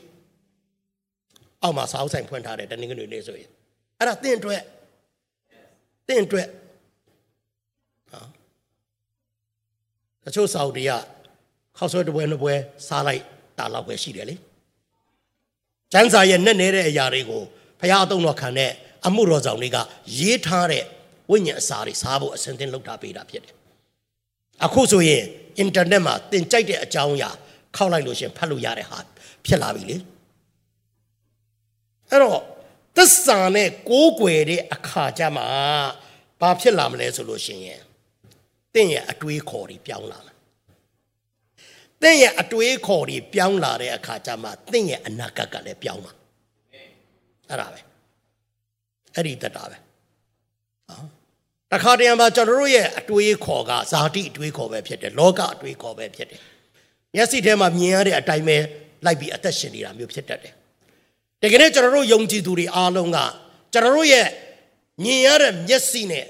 [1.63, 3.49] အောက်မှာစာအုပ်ဆိုင်ဖွင့်ထားတယ်တနင်္ဂနွေနေ့ဆိုရင်
[3.99, 4.61] အဲ့ဒါသင်အတွက်
[6.07, 6.47] သင်အတွက်
[8.11, 8.21] ဟာ
[10.23, 10.91] တချို့စာအုပ်တွေက
[11.77, 12.53] ခောက်ဆွဲတပွဲနှစ်ပွဲ
[12.87, 13.23] စားလိုက်
[13.57, 14.35] တာလောက်ပဲရှိတယ်လေ
[15.91, 17.41] ကျမ်းစာရဲ့နဲ့နေတဲ့အရာတွေကို
[17.79, 18.71] ဖခင်အသုံးတော်ခံတဲ့
[19.07, 19.77] အမှုတော်ဆောင်တွေက
[20.19, 20.83] ရေးထားတဲ့
[21.31, 23.53] ဝိညာဉ်အစာတွေစားဖို့အစဉ်သင်လုပ်ထားပေးတာဖြစ်တယ်
[24.65, 25.23] အခုဆိုရင်
[25.59, 27.29] အင်တာနက်မှာသင်ကြိုက်တဲ့အကြောင်းအရာ
[27.75, 28.97] ခောက်လိုက်လို့ရှင်ဖတ်လို့ရတဲ့ဟာ
[29.45, 29.95] ဖြစ်လာပြီလေ
[32.09, 32.41] အဲ့တော့
[32.97, 35.43] သစ္စာနဲ့ကိုးကွယ်တဲ့အခါကျမှ
[36.41, 37.81] ဘာဖြစ်လာမလဲဆိုလို့ရှင်ရင်
[38.73, 40.35] သင်ရဲ့အတွေးခေါ်တွေပြောင်းလာမယ်
[42.01, 46.13] သင်ရဲ့အတွေးခေါ်တွေပြောင်းလာတဲ့အခါကျမှသင်ရဲ့အနာဂတ်ကလည်းပြောင်းမှာ
[47.49, 47.79] အဲ့ဒါပဲ
[49.15, 49.77] အဲ့ဒီတတ်တာပဲ
[50.89, 51.05] နော်
[51.71, 56.41] တခါတရံမှာကျွန်တော်တို့ရဲ့အတွေးခေါ်ကဇာတိအတွေးခေါ်ပဲဖြစ်တယ်လောကအတွေးခေါ်ပဲဖြစ်တယ်
[57.15, 58.57] မျက်စိထဲမှာမြင်ရတဲ့အတိုင်းပဲ
[59.05, 60.53] လိုက်ပြီးအသက်ရှင်နေတာမျိုးဖြစ်တတ်တယ်
[61.43, 63.17] တကယ်နဲ့ကျွန်တော်တို့ယုံကြည်သူတွေအားလုံးက
[63.73, 64.27] ကျွန်တော်တို့ရဲ့
[65.03, 66.25] မြင်ရတဲ့မျက်စိနဲ့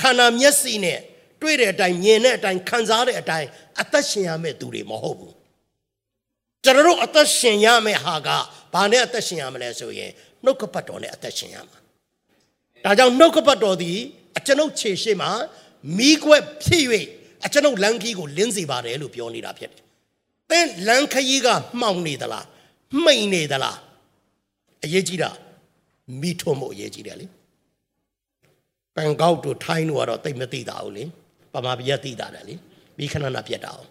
[0.00, 0.98] ခန္ဓာမျက်စိနဲ့
[1.40, 3.48] တွေ့တဲ့အတိုင်းမြင်တဲ့အတိုင်းခံစားတဲ့အတိုင်း
[3.80, 5.34] အသက်ရှင်ရမယ့်သူတွေမဟုတ်ဘူး
[6.64, 8.28] ကျွန်တော်တို့အသက်ရှင်ရမယ့်ဟာက
[8.74, 10.10] ဘာနဲ့အသက်ရှင်ရမလဲဆိုရင်
[10.44, 11.78] နှုတ်ကပတ်တော်နဲ့အသက်ရှင်ရမှာ
[12.84, 13.98] ဒါကြောင့်နှုတ်ကပတ်တော်သည်
[14.38, 15.30] အကျွန်ုပ်ခြေရှိမှာ
[15.98, 16.84] မိကွက်ဖြစ်၍
[17.44, 19.82] အကျွန်ုပ်လမ်းကြီးကိုလင်းစေပါတယ်လို့ပြောနေတာဖြစ်တယ်။
[20.50, 21.48] သင်လမ်းခရီးက
[21.80, 22.46] မှောင်နေသလား
[23.04, 23.76] မှိန်နေသလား
[24.84, 25.30] အရေးကြီးတာ
[26.20, 27.26] မိထုံမှုအရေးကြီးတယ်လေ။
[28.94, 31.04] ပန်ကောက်တို့ထိုင်းတို့ကတော့တိတ်မသိတာဘူးလေ။
[31.52, 32.54] ပမာပြည့်သိတာတယ်လေ။
[32.98, 33.88] မိခဏနာပြတ်တာအောင်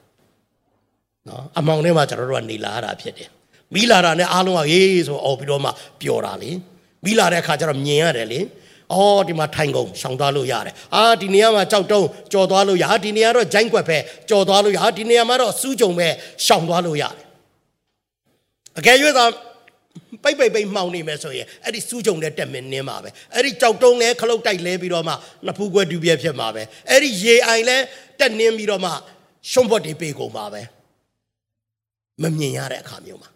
[1.28, 3.30] ။နော်အမောင်ထဲမှာကျွန်တော်တို့ကနေလာရတာဖြစ်တယ်။
[3.76, 5.72] မိလာတာနဲ့အားလုံးကဟေးဆိုအော်ပြီးတော့မှ
[6.02, 6.52] ပျော်တာလေ။
[7.06, 8.40] မိလာတဲ့အခါကျတော့မြင်ရတယ်လေ။
[8.94, 13.98] အော်ဒီမှာထိုင်ကုန်ရှောင်သွားလို့ရတယ်အာဒီနေရာမှာကြောက်တုံးကြော်သွားလို့ရဟာဒီနေရာတော့ဂျိုင်းကွက်ပဲ
[14.30, 16.08] ကြော်သွားလို့ရဟာဒီနေရာမှာတော့စူးကြုံပဲ
[16.46, 17.26] ရှောင်သွားလို့ရတယ်
[18.80, 19.26] အကယ်၍သာ
[20.24, 25.14] ပိတ်ပိတ်ပိတ်မှောင်နေမယ်ဆိုရင်အဲ့ဒီစူးကြုံနဲ့တက်မင်းနင်းပါပဲအဲ့ဒီကြောက်တုံးလဲခလုတ်တိုက်လဲပြီးတော့မှ
[25.46, 27.78] နှစ်ဖူးခွဲဒူပြဲဖြစ်မှာပဲအဲ့ဒီရေအိုင်လဲ
[28.20, 28.92] တက်နင်းပြီးတော့မှ
[29.52, 30.62] ရှုံးဘတ်တွေပေးကုန်ပါပဲ
[32.22, 33.30] မမြင်ရတဲ့အခါမျိုးမှာ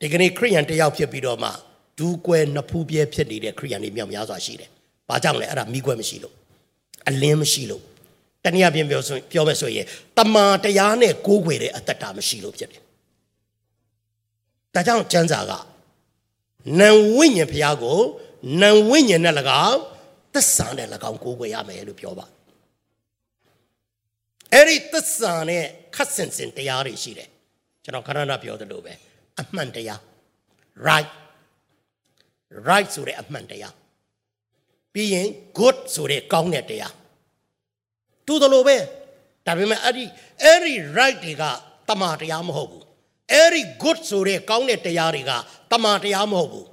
[0.00, 1.50] ဒီကနေ့ခရိယန်တယောက်ဖြစ်ပြီးတော့မှ
[1.98, 4.70] ဒူးကွဲနှစ်ဖူးပြဲဖြစ်နေတဲ့ခရိယန်တွေမြောက်များစွာရှိတယ်။
[5.08, 6.34] ဘာကြောင့်လဲအဲ့ဒါမိကွဲမရှိလို့
[7.08, 7.82] အလင်းမရှိလို့
[8.44, 9.86] တနည်းအားဖြင့်ပြောဆိုပြောမယ်ဆိုရင်
[10.18, 12.82] တမာတရားနဲ့ကိုးကွယ်တဲ့အတ္တတာမရှိလို့ဖြစ်တယ်။
[14.74, 15.52] ဒါကြောင့်ကျမ်းစာက
[16.80, 18.00] နံဝိညာဉ်ဖျားကို
[18.62, 19.34] နံဝိညာဉ်နဲ့၎
[19.68, 19.80] င်း
[20.34, 22.26] သစ္စာနဲ့၎င်းကိုးကွယ်ရမယ်လို့ပြောပါ
[24.52, 27.28] အဲ့ဒီသစ္စာနဲ့ခတ်စင်စင်တရားတွေရှိတယ်
[27.84, 28.92] ကျွန်တော်ခဏခဏပြောသလိုပဲ
[29.40, 30.00] အမှန်တရား
[30.86, 31.10] right
[32.68, 33.74] right ဆိုတဲ့အမှန်တရား
[34.92, 36.94] ပြီးရင် good ဆိုတဲ့ကောင်းတဲ့တရား
[38.26, 38.76] တူတယ်လို့ပဲ
[39.46, 40.04] ဒါပေမဲ့အဲ့ဒီ
[40.42, 41.42] အဲ့ဒီ right တွေက
[41.88, 42.83] တမာတရားမဟုတ်ဘူး
[43.32, 45.32] အဲ့ဒီ good ဆိုတဲ့ကောင်းတဲ့တရားတွေက
[45.70, 46.68] တမာတရားမဟုတ်ဘူး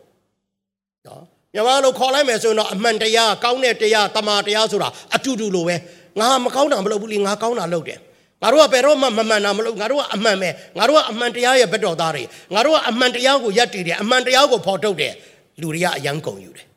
[1.07, 5.75] နော်မြန်မာလိုခေါ်လိုက်မယ်ဆိုရင်တော့အမှန်တရားကောင်းတဲ့တရားတမာတရားဆိုတာအတူတူလိုပဲ
[6.19, 7.99] ငါမကောင်းတာမလုပ်ဘူးလေငါကောင်းတာလုပ်တယ်
[8.41, 15.13] ငါတို့ကဘယ်တော့မှမမှန်တာမလုပ်ငါတို့ကအမှန်ပဲငါတို့ကအမှန်တရားရဲ့ဘက်တော်သားတွေငါတို့ကအမှန်တရားကိုယက်တည်တယ်အမှန်တရားကိုဖော်ထုတ်တယ်
[15.61, 16.67] လူတွေကအယံကုန်ယူတယ်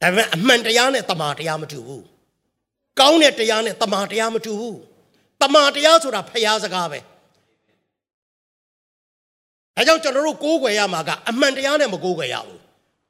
[0.00, 2.04] ဒါပေမဲ့အမှန်တရားနဲ့တမာတရားမတူဘူး
[3.00, 4.78] ကောင်းတဲ့တရားနဲ့တမာတရားမတူဘူး
[5.42, 6.98] တမာတရားဆိုတာဖျားစကားပဲ
[9.78, 12.60] အဲကြောင့်ကျွန်တော်တို့ကိုးကွယ်ရမှာကအမှန်တရားနဲ့မကိုးကွယ်ရဘူး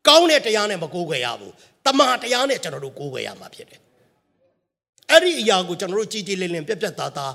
[0.08, 1.52] ကောင်းတဲ့တရားနဲ့မကိုးကွယ်ရဘူး
[1.84, 3.80] တမာတရားနဲ့ကျွန်တော်တို့ကိုးကွယ်ရမှာဖြစ်တယ်
[5.10, 7.32] အဲ့ဒီအရာကိုကျွန်တော်တို့ကြည်ကြည်လင်လင်ပြက်ပြက်သားသား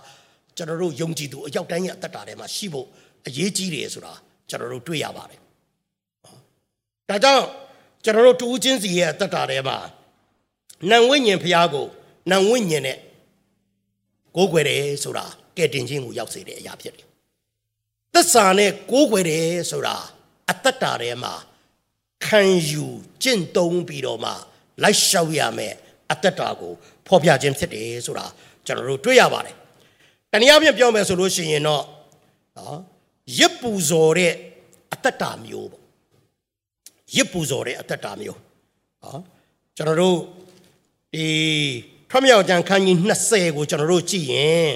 [0.57, 2.87] ကျွန်တော်တို့ယုံကြည်သူအရောက်တိုင်းရဲ့အသက်တာထဲမှာရှိဖို့
[3.27, 4.13] အရေးကြီးတယ်ဆိုတာ
[4.49, 5.39] ကျွန်တော်တို့တွေ့ရပါတယ်
[7.09, 7.45] ဒါကြောင့်
[8.03, 9.77] ကျွန်တော်တို့တူးချင်းစီရဲ့အသက်တာထဲမှာ
[10.89, 11.87] နံဝိညာဉ်ဖျားကို
[12.31, 12.97] နံဝိညာဉ်နဲ့
[14.35, 15.25] ကိုးကွယ်တယ်ဆိုတာ
[15.57, 17.08] ကဲတင်ခြင်းကိုရောက်စေတဲ့အရာဖြစ်တယ်
[18.13, 19.97] သစ္စာနဲ့ကိုးကွယ်တယ်ဆိုတာ
[20.51, 21.33] အသက်တာထဲမှာ
[22.25, 22.85] ခံယူ
[23.23, 24.31] ကျင့်သုံးပြီးတော့မှ
[24.83, 25.73] လိုက်လျှောက်ရမယ်
[26.11, 26.73] အသက်တာကို
[27.07, 28.25] ဖော်ပြခြင်းဖြစ်တယ်ဆိုတာ
[28.65, 29.55] ကျွန်တော်တို့တွေ့ရပါတယ်
[30.31, 31.83] တနည်းအားဖြင့်ပြောမယ်ဆိုလို့ရှိရင်တော့
[32.57, 32.77] နော်
[33.39, 34.33] ရစ်ပူဇော်တဲ့
[34.93, 35.83] အသက်တာမျိုးပေါ့
[37.15, 38.39] ရစ်ပူဇော်တဲ့အသက်တာမျိုး
[39.03, 39.21] နော်
[39.77, 40.17] ကျွန်တော်တို့
[41.13, 41.27] ဒီ
[42.09, 44.71] ထွတ်မြောက်ကျမ်းခန်းကြီး20ကိုကျွန်တော်တို့ကြည့်ရင်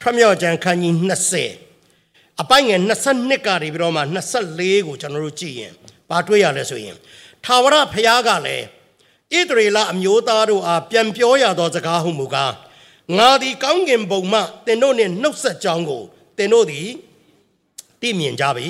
[0.00, 1.65] ထွတ်မြောက်ကျမ်းခန်းကြီး20
[2.42, 2.80] အပိုင်းငယ်
[3.14, 4.02] 22ကနေပြီးတော့မှ
[4.44, 5.72] 24ကိုကျွန်တော်တို့ကြည့်ရင်
[6.10, 6.96] ဘာတွေ့ရလဲဆိုရင်
[7.44, 8.64] ထာဝရဘုရားကလည်း
[9.32, 12.54] ဣသရေလအမျိုးသားတို့အားပြန်ပြောရသောစကားဟုမူကား
[13.16, 16.02] ငါသည်ကောင်းကင်ဘုံမှသင်တို့နှင့်နှုတ်ဆက်ကြောင်းကို
[16.36, 16.88] သင်တို့သည်
[18.00, 18.68] သိမြင်ကြပြီ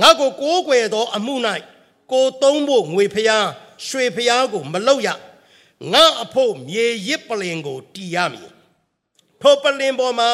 [0.00, 1.34] ငါကိုကိုးကွယ်သောအမှု၌
[2.12, 3.46] ကိုသုံးဖို့ငွေဖျား
[3.86, 5.08] ရွှေဖျားကိုမလောက်ရ
[5.92, 8.50] ငါအဖို့မြေရစ်ပလင်ကိုတီးရမည်
[9.40, 10.30] ထိုပလင်ပေါ်မှာ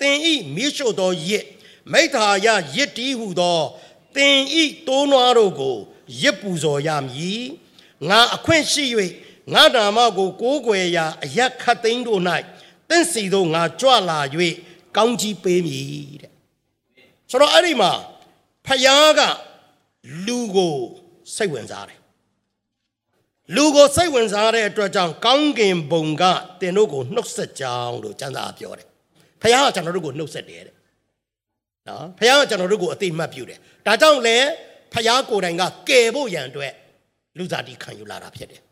[0.00, 1.44] သင်ဤမိရှို့သောရစ်
[1.92, 3.60] မိထာယရစ်တီးဟုသော
[4.16, 5.76] သင်ဤတိုးနွားတို့ကို
[6.22, 7.44] ရစ်ပူဇော်ရမည်
[8.08, 8.84] ငါအခွင့်ရှိ၍
[9.52, 12.20] ငါနာမကိုကိုးကွယ်ရာအယက်ခတ်သိမ်းတို့၌
[12.88, 14.20] တင့်စီတို့ငါကြွလာ၍
[14.96, 16.32] ကောင်းကြီးပေးမည်တဲ့
[17.30, 17.92] ဆိုတော့အဲ့ဒီမှာ
[18.66, 19.20] ဖယားက
[20.26, 20.76] လူကို
[21.36, 22.00] စိတ်ဝင်စားတယ်
[23.54, 26.22] လူကိုစိတ်ဝင်စားတဲ့အတွက်ကြောင့်ကောင်းကင်ဘုံက
[26.60, 28.88] တင်တို့ကိုနှုတ်ဆက်ကြောင်းလို့ကျမ်းစာပြောတယ်
[29.42, 30.73] ဖယားကကျွန်တော်တို့ကိုနှုတ်ဆက်တယ်တဲ့
[31.88, 34.36] နော်ဖယားကကျွန်တော်တို့ကိုအသိမှတ်ပြုတယ်ဒါကြောင့်လေ
[34.92, 36.72] ဖယားကိုယ်တိုင်ကကယ်ဖို့ရန်အတွက်
[37.38, 38.62] လူစားတိခံယူလာတာဖြစ်တယ်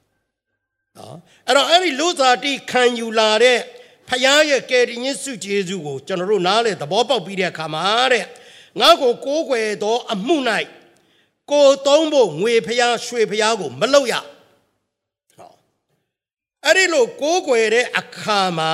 [0.99, 3.59] နော်အဲ့တော့အဲ့ဒီလူစားတိခံယူလာတဲ့
[4.09, 8.25] ဖယားရဲ့ကယ်တင်ခြင်းစုကျေးဇူးကိုကျွန်တော်တို့နားလေသဘောပေါက်ပြီးတဲ့အခါမှာတဲ့
[8.81, 10.37] ငါ့ကိုကိုးကွယ်သောအမှု၌
[11.51, 14.15] ကိုသုံးဖို့ငွေဖျားရွှေဖျားကိုမလုပ်ရ
[15.37, 15.53] ဟော
[16.65, 18.73] အဲ့ဒီလိုကိုးကွယ်တဲ့အခါမှာ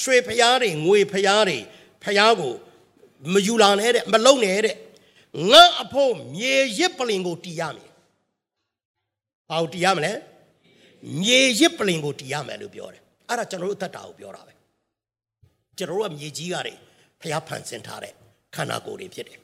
[0.00, 1.58] ရွှေဖျားတွေငွေဖျားတွေ
[2.04, 2.54] ဖျားကို
[3.32, 4.76] မယူလာနဲ့တဲ့မလုံနဲ့တဲ့
[5.50, 7.90] ငါအဖို့မြေရစ်ပလင်ကိုတီးရမယ်။
[9.48, 10.12] ဘာကိုတီးရမလဲ။
[11.20, 14.52] မြေရစ်ပလင်ကိုတီးရမယ်လို့ပြောတယ်။အဲ့ဒါကျွန်တော်တို့အသက်တာကိုပြောတာပဲ။
[15.78, 16.74] ကျွန်တော်တို့ကမြေကြီးကတွေ
[17.20, 18.12] ဖျားဖန်ဆင်းထားတဲ့
[18.54, 19.38] ခန္ဓာကိုယ်တွေဖြစ်တယ်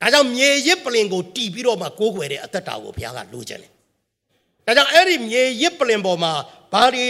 [0.00, 3.70] ဒါကြောင့်မြေရစ်ပလင်ကိုတီးပြီးတော့မှကိုးကွယ်တဲ့အသက်တာကိုဘုရားကလိုချင်တယ်
[4.66, 6.32] ဒါကြောင့်အဲ့ဒီမြေရစ်ပလင်ပေါ်မှာ
[6.72, 7.06] ဘာတွေ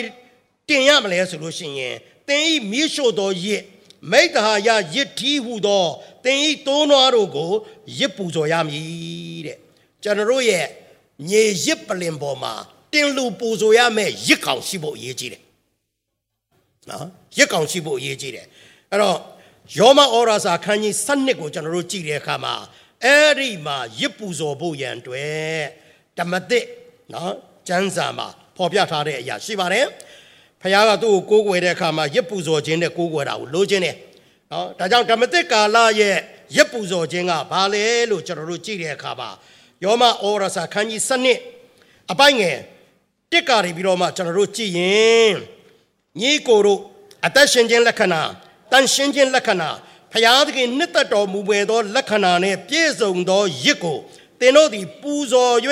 [0.69, 1.95] တင်ရမလဲဆိုလို့ရှိရင်
[2.29, 3.63] သင်ဤမြေရှို့သောရစ်
[4.11, 5.85] မိတ္တဟာယရစ်ထီးဟုသော
[6.25, 7.51] သင်ဤတိုးနွားတို့ကို
[7.99, 9.59] ရစ်ပူဇော်ရမည်တဲ့
[10.03, 10.67] ကျွန်တော်တို့ရဲ့
[11.29, 12.53] မြေရစ်ပလင်ပေါ်မှာ
[12.93, 15.43] တင်လူပူဇော်ရမယ့်ရစ်ကောင်ရှိဖို့အရေးကြီးတယ်
[16.91, 17.07] နော်
[17.39, 18.47] ရစ်ကောင်ရှိဖို့အရေးကြီးတယ်
[18.91, 19.19] အဲ့တော့
[19.79, 22.55] ယောမဩရာစာခန်းကြီး7ကိုကျွန်တော်တို့ကြည့်တဲ့အခါမှာ
[23.05, 25.63] အဲ့ဒီမှာရစ်ပူဇော်ဖို့ရန်အတွက်
[26.19, 26.67] ဓမ္မသစ်
[27.15, 27.35] နော်
[27.69, 29.87] ကျမ်းစာမှာဖော်ပြထားတဲ့အရာရှိပါတယ်
[30.63, 33.97] ဖခင်ကသူ့ကိုကိုးကွယ်တဲ့အခါမှာရစ်ပူဇော်ခြင်းနဲ့ကိုးကွယ်တာကိုလိုချင်တယ်
[34.51, 36.17] နော်ဒါကြောင့်ဓမ္မသစ်ကာလရဲ့
[36.57, 39.31] ရစ်ပူဇော်ခြင်းကဘာလဲလို့ကျွန်တော်တို့ကြည့်တဲ့အခါမှာ
[39.85, 40.09] ယောမဩ
[40.41, 41.03] ရာစာခန်းကြီး
[41.57, 42.59] 7အပိုင်းငယ်
[43.33, 44.81] တစ်ကာတွေပြီးတော့မှကျွန်တော်တို့ကြည့်ရ
[45.15, 45.35] င်
[46.21, 46.81] ညီကိုတို့
[47.27, 48.23] အသက်ရှင်ခြင်းလက္ခဏာ
[48.73, 49.71] တန်ရှင်းခြင်းလက္ခဏာ
[50.13, 53.99] ဖျားသခင်နှစ်သက်တော်မူပွေသောလက္ခဏာနှင့်ပြည့်စုံသောရစ်ကို
[54.41, 55.57] သင်တို့သည်ပူဇော်၍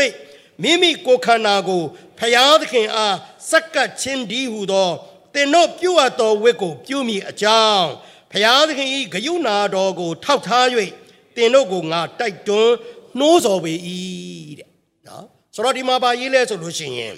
[0.63, 1.83] မိမိကိုယ်ခန္ဓာကို
[2.19, 3.17] ဖျားသခင်အား
[3.51, 4.91] စက္ကပ်ခြင်းဒီဟုသော
[5.35, 7.89] သင်တို့ပြုအပ်သောဝတ်ကို ပြုမိအကြောင်း
[8.33, 10.67] ဖျားသခင်၏ဂယုဏတော်ကို ထောက်ထား၍
[11.37, 12.75] သင်တို့ကိုငါတိုက်တွန်း
[13.19, 13.75] နှိုးဆော်ပေ၏
[14.59, 14.69] တဲ့
[15.07, 15.25] နော်
[15.55, 17.15] ဆိုတော့ဒီမှာပါရေးလဲဆိုလို့ရှိရင်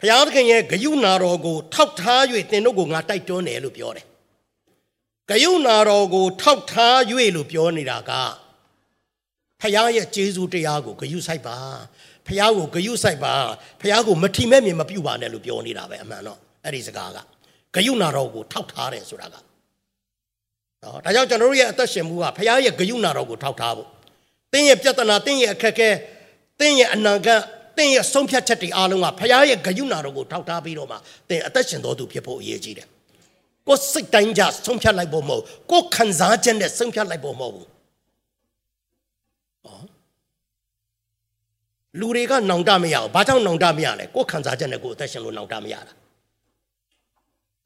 [0.00, 4.06] ဘုရားသခင်ရဲ့ဂယုဏတော်ကို ထောက်ထား၍သင်တို့ကိုငါတိုက်တွန်းတယ်လို့ပြောတယ်
[5.30, 6.96] ဂယုဏတော်ကို ထောက်ထား၍
[7.36, 8.12] လို့ပြောနေတာက
[9.60, 11.56] ဖခင်ရဲ့ကျေးဇူးတရားကိုဂယုစိုက်ပါ
[12.28, 13.34] ဖခင်ကိုဂယုစိုက်ပါ
[13.80, 17.18] ဖခင်ကိုမထီမဲ့မြင်မပြုတ်ပါနဲ့လို့ပြောနေတာပဲအမှန်တော့အဲ့ဒီစကားက
[17.74, 19.36] ဂယုဏတော်ကိုထောက်ထားတယ်ဆိုတာက
[20.82, 23.88] နော်ဒါကြောင့်ကျွန်တော်တို့ရဲ့အသက်ရှင်မှုကဖခင်ရဲ့ဂယုဏတော်ကိုထောက်ထားဖို့
[24.52, 25.90] တင်းရဲ့ပြဿနာတင်းရဲ့အခက်အခဲ
[26.60, 27.42] တင်းရဲ့အနာဂတ်
[27.76, 30.96] တင်းရဲ့ဆုံးဖြတ်ချက်တွေအားလုံးကဖခင်ရဲ့ဂယုဏတော်ကိုထောက်ထားပြီးတော့မှ
[31.28, 32.88] တင်းအသက်ရှင်တော်သူဖြစ်ဖို့အရေးကြီးတယ်
[33.66, 37.68] ကိုယ်စိတ်တိုင်းကြဆုံးဖြတ်လိုက်ဖို့မဟုတ်ကိုယ်ခံစားချက်နဲ့ဆုံးဖြတ်လိုက်ဖို့မဟုတ်ဘူး
[42.00, 45.92] လူတွေကနောင်တမရအောင်ဘာကြောင့်နောင်တမရလဲကိုယ်ခံစားချက်နဲ့ကိုယ်အသက်ရှင်လို့နောင်တမရတာ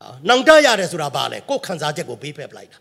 [0.02, 2.78] အာနောင်တရတယ်ဆိုတာဘာလဲကိုယ်ခံစားချက်ကိုဘေးဖက်ပလိုက်တာ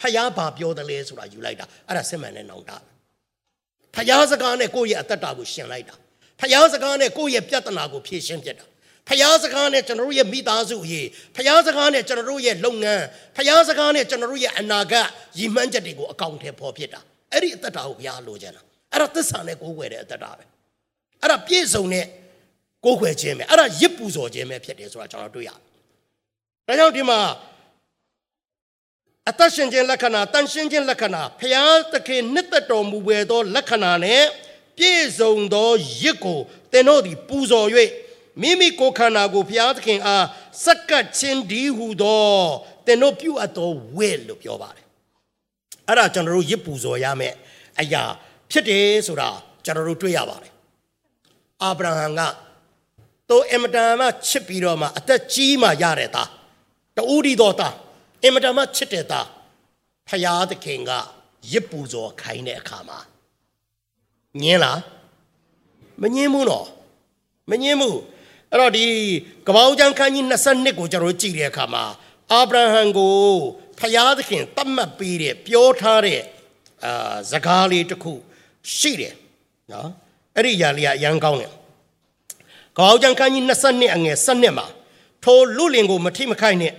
[0.00, 2.72] ဖယားဘာပြောတယ်လဲဆိုတာယူလိုက်တာအဲ့ဒါစစ်မှန်တဲ့နောင်တ
[3.94, 5.94] ဖယားစကားနဲ့ကိုယ့်ရဲ့အသက်တာကိုရှင်လိုက်တာ
[6.40, 8.66] ဖယားစကားနဲ့ကိုယ့်ရဲ့ပြဿနာကိုဖြေရှင်းပြတာ
[9.08, 13.04] ဖယားစကားနဲ့ကျွန်တော်တို့ရဲ့မိသားစုအရေးဖယားစကားနဲ့ကျွန်တော်တို့ရဲ့လုပ်ငန်း
[13.36, 15.06] ဖယားစကားနဲ့ကျွန်တော်တို့ရဲ့အနာဂတ်
[15.38, 17.00] ရည်မှန်းချက်တွေကိုအကောင့်ထဲပေါ်ဖြစ်တာ
[17.32, 18.62] အဲ့ဒီအသက်တာကိုဘုရားလိုချင်တာ
[18.92, 20.44] အဲ့ဒါသစ္စာနဲ့ကိုးကွယ်တဲ့အသက်တာပဲ
[21.22, 22.06] အဲ့ဒါပြည့်စုံတဲ့
[22.84, 25.50] ကိုးကွယ်ခြင်းပဲအဲ့ဒါရစ်ပူဇော်ခြင်းပဲဖြစ်တယ်ဆိုတာကျွန်တော်တွေ့ရ
[26.68, 27.20] တယ်ဒါကြောင့်ဒီမှာ
[29.30, 34.22] အသက်ရှင်ခြင်းလက္ခဏာတန်ရှင်းခြင်းလက္ခဏာဖျားသခင်နှစ်သက်တော်မူပေသောလက္ခဏာနဲ့
[34.76, 35.70] ပြည့်စုံသော
[36.02, 36.40] ရစ်ကို
[36.72, 37.68] သင်တို့သည်ပူဇော်၍
[38.40, 40.26] မိမိကိုယ်ခန္ဓာကိုဘုရားသခင်အား
[40.64, 42.26] စက္ကပ်ခြင်းဒီဟုသော
[42.86, 44.84] သင်တို့ပြုအပ်သောဝဲလို့ပြောပါတယ်
[45.88, 47.34] အဲ့ဒါကျွန်တော်တို့ရစ်ပူဇော်ရမယ်
[47.80, 48.02] အရာ
[48.50, 49.28] ဖြစ်တယ်ဆိုတာ
[49.64, 50.52] ကျွန်တော်တို့တွေ့ရပါတယ်
[51.62, 52.20] အာဗြဟံက
[53.28, 56.30] သူအင်မတန်မှချစ်ပြီးတော့မှအသက်ကြီးမှရတဲ့သား
[56.96, 57.74] တူဒီတော်သား
[58.22, 59.26] အင်မတန်မှချစ်တဲ့သား
[60.08, 60.90] ဖယားသခင်က
[61.52, 62.98] ရစ်ပူဇော်ခိုင်းတဲ့အခါမှာ
[64.42, 64.80] ညင်းလား
[66.02, 66.66] မညင်းဘူးနော်
[67.50, 67.98] မညင်းဘူး
[68.50, 68.86] အဲ့တော့ဒီ
[69.46, 71.84] ကပောင်းကျမ်းခန်းကြီး22ကိုကျွန်တော်ကြည့်တဲ့အခါမှာ
[72.32, 73.16] အာဗြဟံကို
[73.78, 76.20] ဖယားသခင်တတ်မှတ်ပေးတဲ့ပြောထားတဲ့
[76.84, 78.12] အာစကားလေးတစ်ခု
[78.76, 79.14] ရှိတယ်
[79.72, 79.90] နော်
[80.36, 81.52] အဲ့ဒီຢာလေးကအရန်ကောင်းတယ်
[82.76, 84.66] ကပောင်းကျမ်းခန်းကြီး22အငယ်7မှာ
[85.24, 86.72] ထိုလူလင်ကိုမထိမခိုက်နဲ့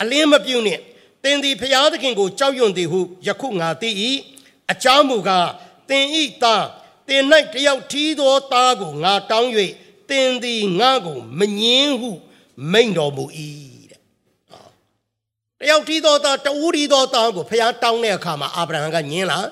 [0.00, 0.78] အလင်းမပြုတ်နဲ့
[1.22, 3.90] သင်သည်ဖျားသခင်ကိုကြောက်ရွံ့သည်ဟုယခုငါသိ၏
[4.72, 5.48] အကြောင်းမူကား
[5.88, 6.64] သင်ဤသား
[7.08, 7.22] သင်၌
[7.52, 9.50] တယောက်ထီးသောသားကိုငါတောင်း၍
[10.10, 12.10] သင်သည်ငါကိုမငင်းဟု
[12.72, 13.24] မိန်တော်မူ၏
[13.90, 14.00] တဲ့
[15.60, 19.46] တယောက်ထီးသောသားတူးထီးသောသားကိုဖျားတောင်းတဲ့အခါမှာအာဗြဟံကငင်းလား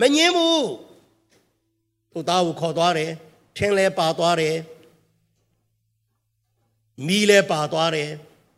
[0.00, 0.85] မငင်းဘူး
[2.16, 3.10] သူ့သားကိုခေါ်သွားတယ်
[3.56, 4.56] ထင်းလဲပါသွားတယ်
[7.06, 8.08] မီးလဲပါသွားတယ်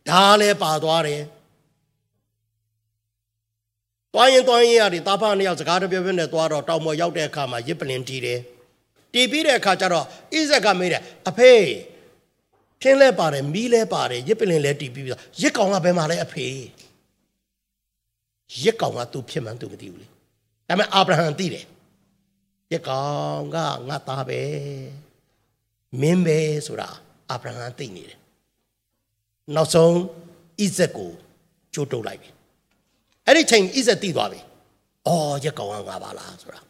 [0.09, 1.21] ဓာလဲပါသွားတယ်
[4.13, 8.39] တွားရင်တွားရင်ရတယ်တာဖနှစ်ယောက်စကားတပြောပြောနဲ့တွားတော့တောင်ပေါ်ရောက်တဲ့အခါမှာရစ်ပလင်တီးတယ်
[9.13, 11.51] တီးပြီးတဲ့အခါကျတော့ဣဇက်ကမေးတယ်အဖေ
[12.81, 16.45] ခင်းလဲပါတယ်မီးလဲပါတယ်ရစ်ပလင်လဲတီးပြီးပြီးရစ်ကောင်ကဘယ်မှာလဲအဖေ
[18.63, 20.13] ရစ်ကောင်ကသူဖြစ်မှန်းသူမသိဘူးလေဒါ
[20.69, 21.65] ပေမဲ့အာဗြဟံသိတယ်
[22.71, 24.41] ရစ်ကောင်ကငါသားပဲ
[26.01, 26.89] မင်းပဲဆိုတာ
[27.29, 28.19] အာဗြဟံသိနေတယ်
[29.55, 29.93] နောက်ဆုံး
[30.61, 31.11] ဣဇက်ကို
[31.73, 32.29] ကြိုးတုပ်လိုက်ပြီ
[33.25, 34.39] အဲ့ဒီချိန်ဣဇက်တည်သွားပြီ။
[35.07, 36.61] အော်ရက်ကောင်ကငါပါလားဆိုတာ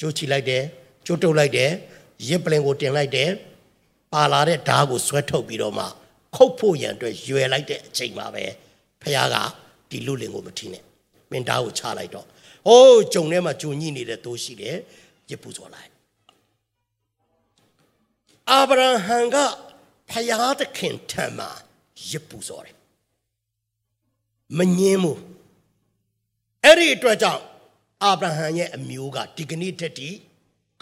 [0.00, 0.62] ကြိုးချီလိုက်တယ်
[1.06, 1.70] ကြိုးတုပ်လိုက်တယ်
[2.28, 3.30] ရစ်ပလင်ကိုတင်လိုက်တယ်
[4.12, 5.84] ပါလာတဲ့ဓားကိုဆွဲထုတ်ပြီးတော့မှ
[6.36, 8.44] ခုတ်ဖို့ရန်အတွက်ရွယ်လိုက်တဲ့အချိန်မှာပဲ
[9.02, 9.36] ဖခင်က
[9.90, 10.82] ဒီလူလင်ကိုမထီနဲ့
[11.30, 12.26] မင်းသားကိုချလိုက်တော့
[12.68, 14.76] ဟိုးဂျုံထဲမှာဂျုံညိနေတဲ့တိုးရှိတယ်
[15.30, 15.92] ရစ်ပူဇော်လိုက်
[18.50, 19.36] အာဗြဟံက
[20.10, 21.50] ဖယားသခင်ထံမှာ
[22.10, 22.76] ရစ်ပူဇော်တယ်
[24.58, 25.20] မငင်းဘူး
[26.64, 27.42] အဲ့ဒီအတွက်ကြောင့်
[28.04, 30.18] အာဗြဟံရဲ့အမျိုးကဒီကနေ့တည်းတည်း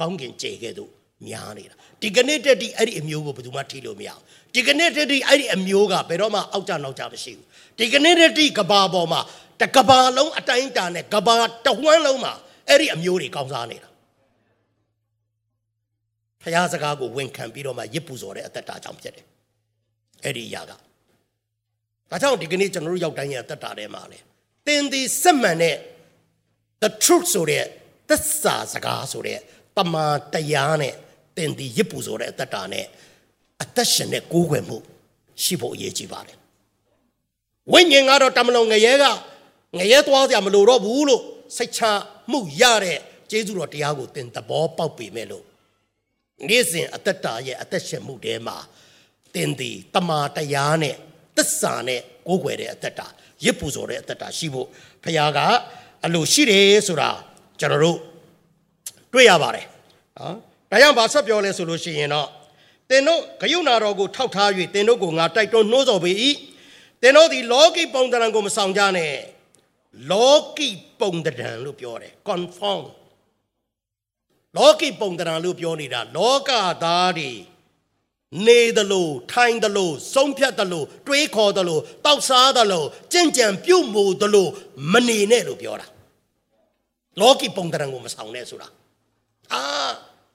[0.00, 0.84] ကောင်းကင်ကျေခဲ့သူ
[1.26, 4.20] များနေတာဒီကနေ့တည်းတည်းအဲ့ဒီအမျိုးကိုဘယ်သူမှထိလို့မရဘူး
[4.54, 7.46] ဒီကနေ့တည်းတည်းအဲ့ဒီအမျိုးကဘယ်တော့မှအောက်ကြနောက်ကြမရှိဘူး
[7.78, 9.20] ဒီကနေ့တည်းတည်းကဘာပေါ်မှာ
[9.60, 12.32] တကဘာလုံးအတိုင်းတာနဲ့ကဘာတဝန်းလုံးမှာ
[12.68, 13.90] အဲ့ဒီအမျိုးတွေကောင်းစားနေတာ
[16.42, 19.26] ဖျားစကားကိုဝန်ခံပြီးတော့မှရစ်ပူစော်တဲ့အသက်တာကြောင့်ဖြစ်တယ်
[20.24, 20.72] အဲ့ဒီအရာက
[22.10, 24.18] ဒါကြောင့်ဒီကနေ့ကျွန်တော်တို့ရောက်တိုင်းရဲ့အသက်တာထဲမှာလေ
[24.66, 25.76] သင်ဒီစစ်မှန်တဲ့
[26.82, 27.64] the truth ဆိုတဲ့
[28.08, 29.38] သစ္စာစကားဆိုတဲ့
[29.76, 30.94] တမန်တရားနဲ့
[31.36, 32.86] သင်ဒီရစ်ပူဆိုတဲ့အသက်တာနဲ့
[33.62, 34.78] အသက်ရှင်တဲ့ကိုးကွယ်မှု
[35.42, 36.36] ရှိဖို့အရေးကြီးပါတယ်
[37.72, 39.04] ဝိညာဉ်ကတော့တမလုံငရဲက
[39.78, 41.22] ငရဲသွားကြမလို့တော့ဘူးလို့
[41.56, 41.80] စိတ်ချ
[42.30, 42.98] မှုရတဲ့
[43.30, 45.44] ကျေးဇူးတော်တရားကိုသင်သဘောပေါက်ပေမဲ့လို့
[46.48, 48.56] နေ့စဉ်အသက်တာရဲ့အသက်ရှင်မှုထဲမှာ
[49.34, 50.94] သင်ဒီတမာတရားနဲ့
[51.36, 53.06] သစ္စာနဲ့ကိုးကွယ်တဲ့အသက်တာ
[53.44, 54.68] ရစ်ပူဆိုတဲ့အသက်တာရှိဖို့
[55.04, 55.40] ဖခင်က
[56.04, 57.10] အလိုရှိတယ်ဆိုတာ
[57.60, 57.98] ကျွန်တော်တို့
[59.12, 59.66] တွေ့ရပါတယ်
[60.18, 60.34] နော်
[60.70, 62.28] ဒါကြောင့်ဗာဆက်ပြောလဲဆိုလို့ရှိရင်တော့
[62.88, 66.12] သင်တို့ဂယုဏတော်ကိုထောက်ထား၍သင်တို့ကိုငါတိုက်တွန်းနှိုးဆော်ပေ၏
[67.02, 69.12] သင်တို့ဒီလောကီပုံသဏ္ဍာန်ကိုမဆောင်ကြနဲ့
[70.10, 70.68] လောကီ
[71.00, 72.84] ပုံသဏ္ဍာန်လို့ပြောတယ် conform
[74.56, 76.50] လောကီပုံသဏ္ဍာန်လို့ပြောနေတာလောက
[76.84, 77.32] သားတွေ
[78.46, 84.48] နေသလိုထိုင်သလိုဆုံးဖြတ်သလိုတွေးခေါ်သလိုတောက်စားသလိုကြင်ကြံပြုတ်မှုသလို
[84.92, 85.86] မနေနဲ့လို့ပြောတာ
[87.20, 88.68] လောကီပုံသဏ္ဍာန်ကိုမဆောင်နဲ့ဆိုတာ
[89.52, 89.62] အာ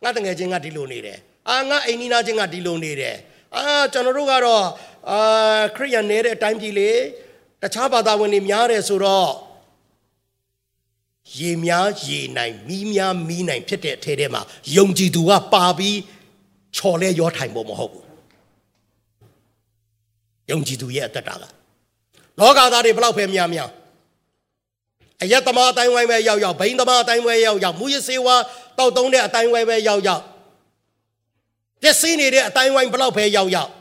[0.04, 1.18] ငါတငယ်ချင်းကဒီလိုနေတယ်
[1.50, 3.16] အာငါအိမ်နီးနားချင်းကဒီလိုနေတယ်
[3.56, 4.66] အာကျွန်တော်တို့ကတော့
[5.10, 6.92] အာခရိယန်နေတဲ့အတိုင်းပြည်လေ
[7.62, 9.32] တခြားဘာသာဝင်တွေများတယ်ဆိုတော့
[11.38, 14.42] ရေများရေနိုင်မီးများမီးနိုင်ဖြစ်တဲ့အထဲထဲမှာ
[14.76, 15.98] ယုံကြည်သူကပါပြီး
[16.76, 18.06] ချော်လဲရောထိုင်ဖို့မဟုတ်ဘူး
[20.52, 21.44] ယုံကြည်သူရဲ့အတ္တတာက
[22.40, 23.70] လောကသားတွေဘလောက်ပဲများများ
[25.22, 28.36] အယက်သမားအတိုင်းဝိုင်းပဲရောက်ရောက်ဘိန်းသမားအတိုင်းဝိုင်းရောက်ရောက်မူရစေဝါ
[28.78, 30.24] တောက်တုံးတဲ့အတိုင်းဝိုင်းပဲရောက်ရောက်
[31.82, 33.72] ပျက်စီးနေတဲ့အတိုင်းဝိုင်းဘလောက်ပဲရောက်ရောက်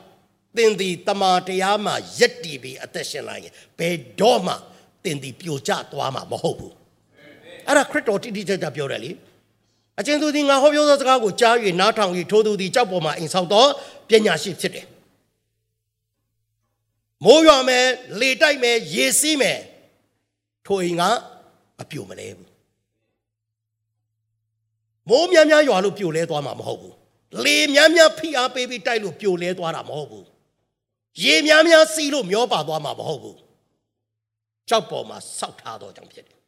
[0.57, 4.55] သင်သည်တမာတရားမှာယက်တီပြီးအသက်ရှင်လာရင်ဘယ်တော့မှ
[5.05, 6.80] သင်သည်ပြိုကျသွားမှာမဟုတ်ဘူး
[7.71, 9.11] အဲ့ဒါခရစ်တော်တိတိကျကျပြောတယ်လေ
[9.99, 13.65] အကျဉ်းသူသည်ငါဟောပြောသောစကားကိုကြား၍နားထောင်၍ထိုသူသည်ကြောက်ပေါ်မှာအိမ်ဆောက်သော
[14.09, 14.87] ပညာရှိဖြစ်တယ်
[17.25, 17.87] မိုးရွာမယ်
[18.21, 19.61] လေတိုက်မယ်ရေစီးမယ်
[20.67, 21.03] ထိုအိမ်က
[21.81, 22.49] အပြိုမလဲဘူး
[25.09, 26.95] မိုးများများရွာလို့ပြိုလဲသွားမှာမဟုတ်ဘူး
[27.45, 30.27] လေများများဖိအားပေးပြီးတိုက်လို့ပြိုလဲသွားတာမဟုတ်ဘူး
[31.23, 33.39] ရေများများစီးလို့မျောပါသွားမှာမဟုတ်ဘူး
[34.69, 36.40] ကြောက်ပေါ်မှာစောက်ထားတော့ကြောင့်ဖြစ်တယ်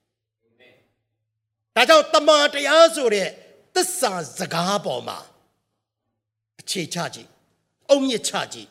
[1.76, 3.28] ဒါကြောင့်တမန်တရားဆိုတဲ့
[3.74, 5.18] သစ္စာစကားပေါ်မှာ
[6.60, 7.28] အခြေချကြည့်
[7.90, 8.68] အုံမြင့်ချကြည့်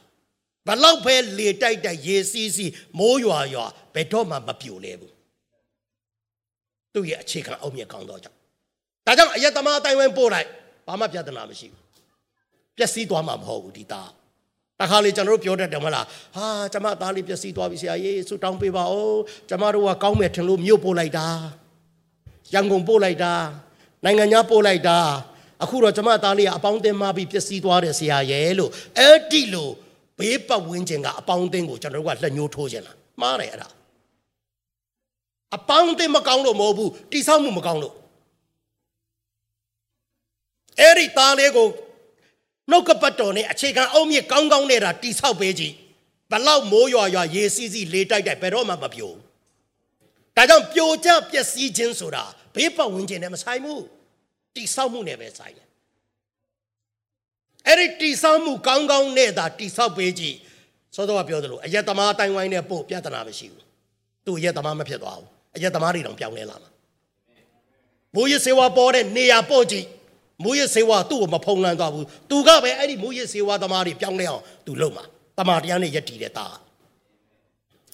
[0.68, 5.14] ဘလောက်ပဲလေတိုက်တိုက်ရေစီးစီးမိုးရွာရွာဘယ်တော့မှမပြိုလဲဘူး
[6.94, 8.38] သူ့ရဲ့အခြေခံအုံမြင့်ကောင်းတော့ကြောင့်
[9.06, 10.48] ဒါကြောင့်အယက်သမားအတိုင်းဝိုင်းပို့လိုက်
[10.88, 11.86] ဘာမှပြဿနာမရှိဘူး
[12.78, 14.10] ပျက်စီးသွားမှာမဟုတ်ဘူးဒီသား
[14.80, 21.28] တခါလေကျွန်တော်တို့ပြောတတ်တယ်မလားဟာကျမသားလေးပျက်စီးသွားပြီဆရာကြီးဆူတောင်းပေးပါဦးကျမတို့ကကောင်းမယ်ထင်လို့မြို့ပို့လိုက်တာ
[22.54, 23.34] ရန်ကုန်ပို့လိုက်တာ
[24.04, 24.98] နိုင်ငံခြားပို့လိုက်တာ
[25.64, 29.70] အခုတော့ကျမသားလေးကအပေါင်းအသင်းမှပြီးပျက်စီးသွားတယ်ဆရာရဲ့လို့အဲ့ဒီလို
[30.20, 33.68] ဘေးပတ်ဝန်းကျင်ကအပေါင်းအသင်းကိုကျွန်တော်တို့ကလက်ညှိုးထိုးခြင်းလားမှားတယ်အဲ့ဒါ
[35.56, 37.96] အပေါင်းအသင်းမကောင်းလို့မဟုတ်ဘူးတိဆောက်မှုမကောင်းလို့
[40.80, 41.68] အဲ့ဒီသားလေးကို
[42.70, 45.74] နှုတ်ကပတ်တော်နဲ့အခြေခံအုံမြင့်ကောင်းကောင်းနဲ့တာတိဆောက်ပေးကြည့်
[46.32, 49.12] ဘလောက်မိုးရွာရွာရေစီးစီးလေတိုက်တိုက်ဘယ်တော့မှမပြို
[50.36, 52.26] ဒါကြောင့်ပြိုကျပျက်စီးခြင်းဆိုတာ
[52.56, 53.84] ဘေးပတ်ဝန်းကျင်နဲ့မဆိုင်ဘူး
[54.56, 55.68] တိဆောက်မှုနဲ့ပဲဆိုင်တယ်
[57.68, 60.38] အဲ့ဒီတိဆောက်မှုကောင်းကောင်းနဲ့သာတိဆောက်ပေးကြည့်
[60.96, 63.64] စောစောကပြောသလိုအယက်သမားအတိုင်းဝိုင်းနဲ့ပို့ပြဿနာမရှိဘူး
[64.26, 66.70] သူအယက်သမားမဖြစ်သွားဘူးအယက်သမားတွေတောင်ပြောင်းလဲလာမှာ
[68.16, 69.88] ဘိုးရစေဝါပေါ်တဲ့နေရာပို့ကြည့်
[70.44, 75.06] မူရစေဝါသူ့ကိုမဖုံးလန်းသွားဘူးသူကပဲအဲ့ဒီမူရစေဝါသမားတွေပြောင်းလဲအောင်သူလုပ်မှာ
[75.38, 76.56] တမာတရားနဲ့ယက်တီတဲ့သား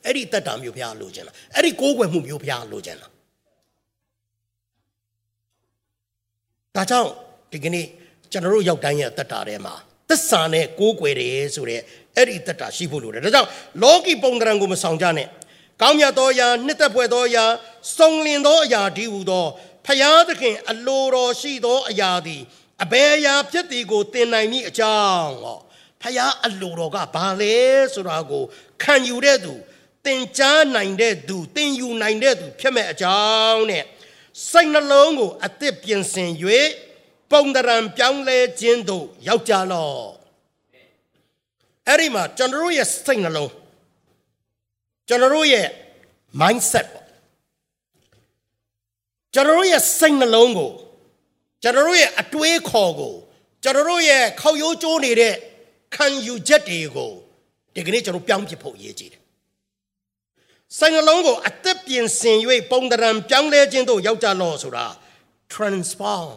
[0.06, 3.12] အဲ့ဒီတက်တာမျိုးဖျားလိုချင်လားအဲ့ဒီကိုးကွယ်မှုမျိုးဖျားလိုချင်လား
[6.78, 7.10] ဒါကြောင့်
[7.52, 7.86] ဒီကနေ့
[8.32, 9.74] ကျွန်တော်တို့ရောက်တိုင်းရဲ့တက်တာထဲမှာ
[10.10, 11.82] သစ္စာနဲ့ကိုးကွယ်တယ်ဆိုတဲ့
[12.16, 13.50] အဲ့ဒီတက်တာရှိဖို့လိုတယ်ဒါကြောင့်
[13.82, 15.28] လောကီပုံသဏ္ဍာန်ကိုမဆောင်ကြနဲ့
[15.82, 17.46] ကောင်းမြတ်သောအရာနှစ်သက်ဖွယ်သောအရာ
[17.98, 19.46] စုံလင်သောအရာဒီဟူသော
[19.86, 22.42] ဖျားသခင်အလိုတော်ရှိသောအရာသည်
[22.84, 25.60] အဘယ်အရာဖြစ်သည်ကိုသင်နိုင်မည်အကြောင်းဟော
[26.02, 27.56] ဖျားအလိုတော်ကဘာလဲ
[27.94, 28.44] ဆိုတာကို
[28.84, 29.54] ခံယူတဲ့သူ
[30.06, 33.20] သင်ကြားနိုင်တဲ့သူသင်ယူနိုင်တဲ့သူဖြစ်မဲ့အကြော
[33.50, 33.84] င်းနဲ့
[34.52, 36.32] စိတ်နှလုံးကိုအသစ်ပြင်ဆင်၍
[37.32, 40.08] ပုံတရံပြောင်းလဲခြင်းသို့ရောက်ကြလော့
[41.88, 43.52] အဲ့ဒီမှာကျွန်တော်တို့ရဲ့စိတ်နှလုံး
[45.08, 45.68] ကျွန်တော်တို့ရဲ့
[46.40, 47.08] mindset ပေါ့
[49.34, 50.72] ကျွန်တော်တို့ရဲ့စိတ်နှလုံးကို
[51.64, 53.16] ကျွန်တော်တို့ရဲ့အတွေးခေါ်ကို
[53.64, 55.36] ကျွန်တော်တို့ရဲ့ခောက်ရိုးကျိုးနေတဲ့
[55.96, 57.12] ခံယူချက်တွေကို
[57.74, 59.17] ဒီကနေ့ကျွန်တော်ပြောင်းပြဖို့အရေးကြီးတယ်။
[60.76, 62.38] စိတ်နှလုံးကိုအသက်ပြင်ဆင်၍
[62.72, 64.86] ပုံတရံပြောင်းလဲခြင်းတို့ရောက်ကြလော့ဆိုတာ
[65.54, 66.30] transform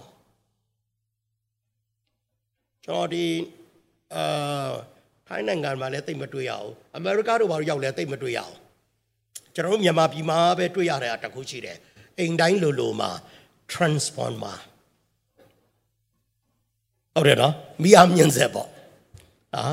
[2.85, 3.26] ကျွန်တော်ဒီ
[4.14, 4.70] အာ
[5.28, 8.55] ထိုင်းနိုင်ငံမှာလည်းတိတ်မတွေ့ရအောင်အမေရိကတို့ဘာလို့ရောက်လဲတိတ်မတွေ့ရအောင်
[9.55, 11.78] ကျွန်တော်တို့မြန်မာပြည်မှာပဲတွေ့ရတဲ့အတခုရှိတယ်
[12.18, 13.11] အိမ်တိုင်းလိုလိုမှာ
[13.72, 14.59] transformer
[17.14, 18.68] ဟုတ်တယ်နော်မီးအားမြင့်ဆက်ပေါ့
[19.55, 19.64] ဟာ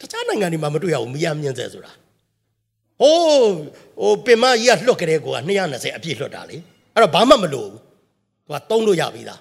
[0.00, 1.92] တခြားနိုင်ငံတွေမှာမတွေ့ရဘူးမီးအားမြင့်ဆက်ဆိုတာ
[3.00, 3.54] ဟိုး
[4.00, 6.56] ဟိုပင်မကြီးကလွတ်ကြတဲ့ကိုက220အပြည့်လွတ်တာလေ
[6.94, 7.80] အဲ့တော့ဘာမှမလိုဘူး
[8.48, 9.40] သူကသုံးလို့ရပြီသား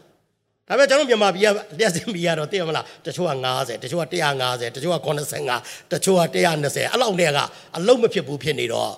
[0.68, 1.48] ဒါပေမဲ့ကျွန်တော်မြန်မာပြည်က
[1.80, 7.40] လျှက်စင်ပြည်ကတော့သိရမလားတချို့က90တချို့က150တချို့က85တချို့က120အဲ့လောက်နဲ့က
[7.78, 8.92] အလုံးမဖြစ်ဘူးဖြစ်နေတော့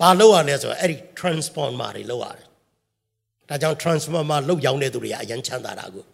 [0.00, 2.46] ဘာလုပ်ရလဲဆိုတော့အဲ့ဒီ transformer တွေလုပ်ရတယ်
[3.48, 6.04] ဒါကြောင့် transformer လုတ်ရောင်းတဲ့သူတွေကအရန်ချမ်းသာတာကို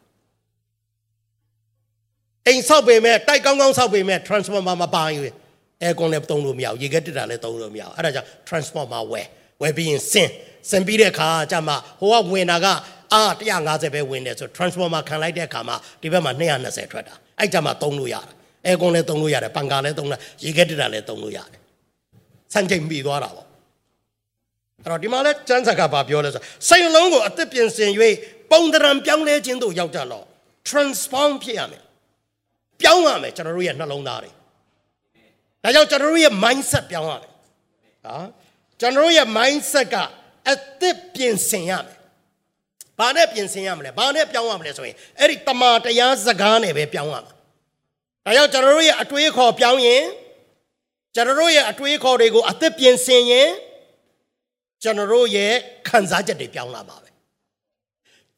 [2.46, 5.34] အိမ်ဆောက်ပေမဲ့တိုက်ကောင်းကောင်းဆောက်ပေမဲ့ transformer မပါရင်
[5.82, 9.26] အဲကွန်လည်းသုံးလို့မရဘူးရေခဲတက်တာလည်းသုံးလို့မရဘူးအဲ့ဒါကြောင့် transformer ဝယ်
[9.62, 10.28] ဝယ်ပြီးရင်စင်
[10.70, 12.66] စင်ပြီးတဲ့အခါကျမှဟိုကဝင်တာက
[13.12, 13.22] အာ
[13.60, 18.32] 150ပဲဝင်တယ်ဆို transformer ခံလိုက်တဲ့အခါမှာဒီဘက်မှာ220ထွက်တာအဲ့ကြမှာသုံးလို့ရတယ်
[18.66, 21.60] အဲကွန်လည်းသုံးလို့ရတယ်ပန်ကာလည်းသုံးလို့ရေခဲတက်တာလည်းသုံးလို့ရတယ်
[22.54, 23.46] စံချိန်ပြီးသွားတာပေါ့
[24.82, 27.90] အဲ့တော့ဒီမှာလဲကျမ်းစာကဘာပြောလဲဆိုစိတ်လုံးကိုအသက်ပြင်ဆင်၍
[28.50, 30.24] ပုံတရံပြောင်းလဲခြင်းတို့ရောက်ကြတော့
[30.70, 31.82] transform ဖြစ်ရမယ်
[32.80, 34.30] ပြောင်းရမယ်ကျွန်တော်တို့ရဲ့နှလုံးသားတွေ
[35.62, 37.30] ဒါကြောင့်ကျွန်တော်တို့ရဲ့ mindset ပြောင်းရမယ်
[38.06, 38.16] ဟာ
[38.80, 39.96] ကျွန်တော်တို့ရဲ့ mindset က
[40.50, 41.96] အသက်ပြင်ဆင်ရမယ်
[42.98, 47.32] ဘာနဲ့ပြင်ဆင်ရမလဲဘာနဲ့ပြောင်းရမလဲဆိုရင်အဲ့ဒီတမာတရားစကားနဲ့ပဲပြောင်းရမှာ
[48.24, 50.04] ဒါကြောင့်ကျွန်တော်တို့ရဲ့အတွေးခေါ်ပြောင်းရင်
[51.14, 53.50] ကျွန်တော်တို့ရဲ့အတွေးခေါ်တွေကိုအသက်ပြင်ဆင်ရင်
[54.82, 55.52] ကျွန်တော်တို့ရဲ့
[55.88, 57.10] ခံစားချက်တွေပြောင်းလာပါပဲ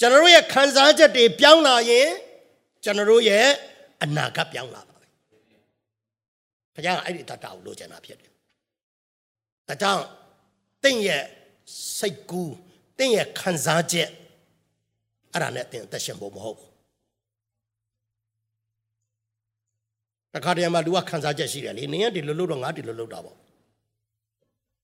[0.01, 2.09] ကျွန်တော်တို့ရဲ့ခံစားချက်တွေပြောင်းလာရင်
[2.85, 3.47] ကျွန်တော်တို့ရဲ့
[4.03, 4.93] အနာဂတ်ပြောင်းလာပါပဲ
[6.75, 8.33] ဘုရားကအဲ့ဒီတတ်တာကိုလိုချင်တာဖြစ်တယ်
[9.68, 10.05] ဒါကြောင့်
[10.85, 11.25] တင့်ရဲ့
[11.99, 12.55] စိတ်ကူး
[12.99, 14.09] တင့်ရဲ့ခံစားချက်
[15.33, 16.70] အဲ့ဒါနဲ့တင်သက်ရှင်ဖို့မဟုတ်ဘူး
[20.35, 23.37] တခါတည်းမှာလူကခံစားချက်ရှိတယ်လေနင်ကဒီလိုလုပ်တော့ငါဒီလိုလုပ်တာပေါ့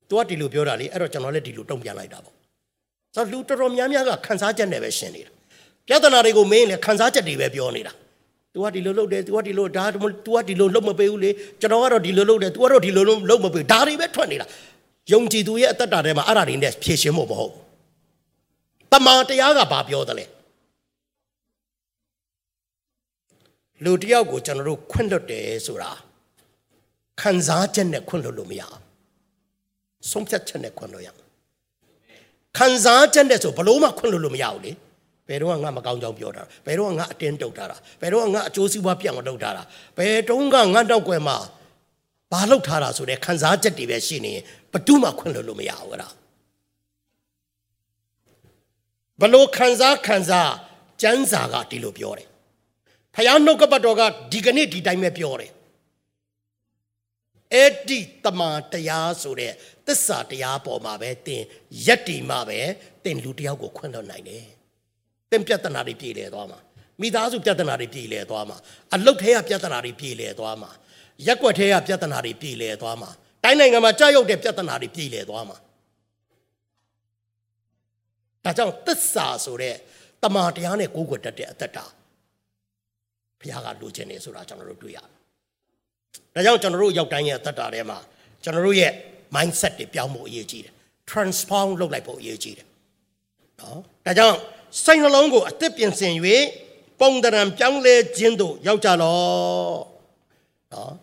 [0.09, 2.35] သူကဒီလိုပြောတာလေအဲ့တော့ကျွန်တော်လည်းဒီလိုတုံ့ပြန်လိုက်တာပေါ့
[3.15, 5.33] ဆိုတော့လူတော်တော်များများကခံစားချက်နဲ့ပဲရှင်နေတာ
[5.89, 7.93] ပြဿနာတွေကိုမင်းလည်းခံစားချက်တွေပဲပြောနေတာ
[8.54, 9.84] तू ကဒီလိုလုပ်တယ် तू ကဒီလိုဒါ
[10.26, 14.46] तू ကဒီလိုလုပ်မပေးဘူးလေကျွန်တော်ကတော့ဒီလိုလုပ်တယ် तू ကတော့ဒီလိုလုပ်မပေးဒါတွေပဲထွက်နေတာ
[15.12, 17.62] ယုံကြည်သူရဲ့အသက်တာထဲမှာအဲ့ဒါတွေနဲ့ဖြည့်ရှင်းဖို့မဟုတ်ဘူး
[18.92, 20.26] တမန်တရားကဘာပြောသလဲ
[23.84, 25.92] လူတယောက်ကိုကျွန်တော်တို့ခွင့်လွတ်တယ်ဆိုတာ
[27.22, 28.80] ခံစားချက်နဲ့ခွင့်လွတ်လို့မရဘူး
[30.12, 31.26] ဆုံးဖြတ်ချက်နဲ့ခွင့်လွတ်ရမယ်
[32.58, 34.72] ခံစားချက်နဲ့ဆိုဘလို့မှခွင့်လွတ်လို့မရဘူးလေ
[35.31, 39.63] ဘယ်တော့ငါမကောင်းကြောင်ပြောတာဘယ်တော့ငါအတင်းတုတ်ထားတာဘယ်တော့ငါအကျိုးစီးပွားပြတ်မတုတ်ထားတာ
[39.99, 41.37] ဘယ်တုန်းကငါတော့ကွယ်မှာ
[42.33, 46.09] ဘာလုပ်ထားတာဆိုတဲ့ခံစားချက်တွေပဲရှိနေရင်ဘယ်သူမှခွင့်လွတ်လို့မရဘူးအဲ့ဒါ
[49.21, 50.53] ဘလို့ခံစားခံစား
[51.03, 52.29] ကျမ်းစာကဒီလိုပြောတယ်
[53.15, 54.03] ဖယားနှုတ်ကပတ်တော်က
[54.33, 55.53] ဒီကနေ့ဒီတိုင်းပဲပြောတယ်
[57.55, 59.53] အဲ့ဒီတမန်တရားဆိုတဲ့
[59.87, 61.43] သစ္စာတရားပေါ်မှာပဲတင်
[61.87, 62.61] ရက်တီမှာပဲ
[63.05, 64.47] တင်လူတယောက်ကိုခွင့်လွှတ်နိုင်တယ်။
[65.31, 66.59] တင်ပြဿနာတွေပြည်လည်သွားမှာ
[67.01, 68.57] မိသားစုပြဿနာတွေပြည်လည်သွားမှာ
[68.95, 70.71] အလုတ်ထဲကပြဿနာတွေပြည်လည်သွားမှာ
[71.27, 73.11] ရက်ွက်ထဲကပြဿနာတွေပြည်လည်သွားမှာ
[73.45, 75.57] တိုင်းနိုင်ငံမှာကြောက်ရွံ့တဲ့ပြဿနာတွေပြည်လည်သွားမှာ
[78.45, 79.77] ဒါကြောင့်သစ္စာဆိုတဲ့
[80.23, 81.85] တမန်တရားနဲ့ကိုးကွယ်တတ်တဲ့အသက်တာ
[83.41, 85.09] ဘုရားကလိုချင်နေဆိုတာကျွန်တော်တို့တွေ့ရတယ်။
[86.35, 87.99] ဒါကြောင့်ကျွန်တော်တို့ရောက်တိုင်းရဲ့အသက်တာထဲမှာ
[88.43, 88.93] ကျွန်တော်တို့ရဲ့
[89.35, 90.75] mindset တွေပြောင်းဖို့အရေးကြီးတယ်
[91.11, 92.67] transform လုပ်လိုက်ဖို့အရေးကြီးတယ်
[93.61, 94.37] နော်ဒါကြောင့်
[94.85, 96.15] စိတ်နှလုံးကိုအသစ်ပြင်ဆင်၍
[97.01, 99.19] ပုံတရံပြောင်းလဲခြင်းတို့ရောက်ကြလော
[100.73, 100.95] နော်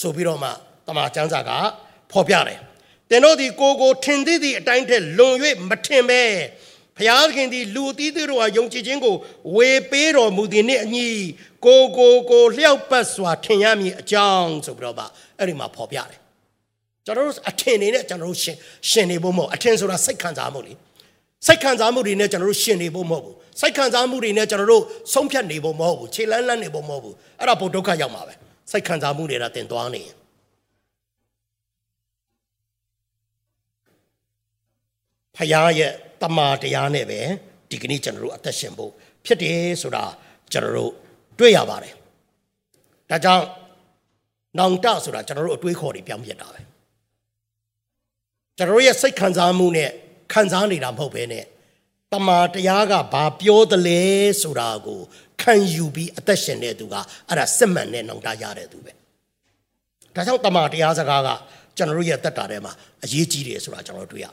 [0.00, 0.50] ဆိုပြီးတော့မှ
[0.86, 1.50] တမန်ကျမ်းစာက
[2.12, 2.60] ဖော်ပြတယ်
[3.10, 5.36] တင်တို့ဒီကိုကိုထင်သည့်သည့်အတိုင်းထက်လွန်၍
[5.68, 6.22] မထင်ပဲ
[6.98, 9.14] ဖျားခင်ဒီလူအသီးသီးတို့ဟာယုံကြည်ခြင်းကို
[9.56, 11.06] ဝေပေးတော်မူသည်နှင့်အညီ
[11.66, 15.04] ကိုကိုကိုလျှောက်ပတ်စွာထင်ရမည်အကြောင်းဆိုပြီးတော့မှ
[15.38, 16.20] အဲ့ဒီမှာဖော်ပြတယ်
[17.04, 18.56] ကျွန်တော်တို့အထင်နေနဲ့ကျွန်တော်တို့ရှင်
[18.90, 20.72] ရှင်နေဖို့မဟုတ်အထင်ဆိုတာစိတ်ခံစားမှုလေ
[21.46, 24.82] စိတ်ခံစားမှုတွေနဲ့ကျွန်တော်တို့ရှင်နေဖို့မဟုတ်ဘူးစိတ်ခံစားမှုတွေနဲ့ကျွန်တော်တို့
[25.12, 28.34] ဆုံးဖြတ်နေဖို့မဟုတ်ဘူးခြေလန်းလန်းနေဖို့မဟုတ်ဘူးအဲ့ဒါဘုဒုက္ခရောက်မှာပဲ
[28.70, 30.02] စိတ်ခံစားမှုတွေကတင်သွားနေ
[35.36, 35.92] ဖယားရဲ့
[36.22, 37.20] တမာတရားနဲ့ပဲ
[37.70, 38.92] ဒီကနေ့ကျွန်တော်တို့အသက်ရှင်ဖို့
[39.24, 40.04] ဖြစ်တယ်ဆိုတာ
[40.52, 40.92] ကျွန်တော်တို့
[41.38, 41.94] တွေ့ရပါတယ်
[43.10, 43.44] ဒါကြောင့်
[44.58, 46.60] နောင်တဆိုတာကျွန်တော်တို့အတွေးခေါ်တွေပြောင်းပြတာပဲ
[48.56, 49.90] ကျွန်တော်တို့ရဲ့စိတ်ခံစားမှုနဲ့
[50.32, 51.44] ခံစားနေတာမဟုတ်ဘဲနဲ့
[52.12, 54.02] တမာတရားကဘာပြောသလဲ
[54.42, 55.00] ဆိုတာကို
[55.42, 56.94] ခံယူပြီးအသက်ရှင်တဲ့သူက
[57.28, 58.92] အဲ့ဒါစစ်မှန်တဲ့နောင်တရတဲ့သူပဲ
[60.14, 61.28] ဒါကြောင့်တမာတရားစကားက
[61.76, 62.72] ကျွန်တော်တို့ရဲ့တက်တာထဲမှာ
[63.04, 64.26] အရေးကြီးတယ်ဆိုတာကျွန်တော်တို့တွေ့ရ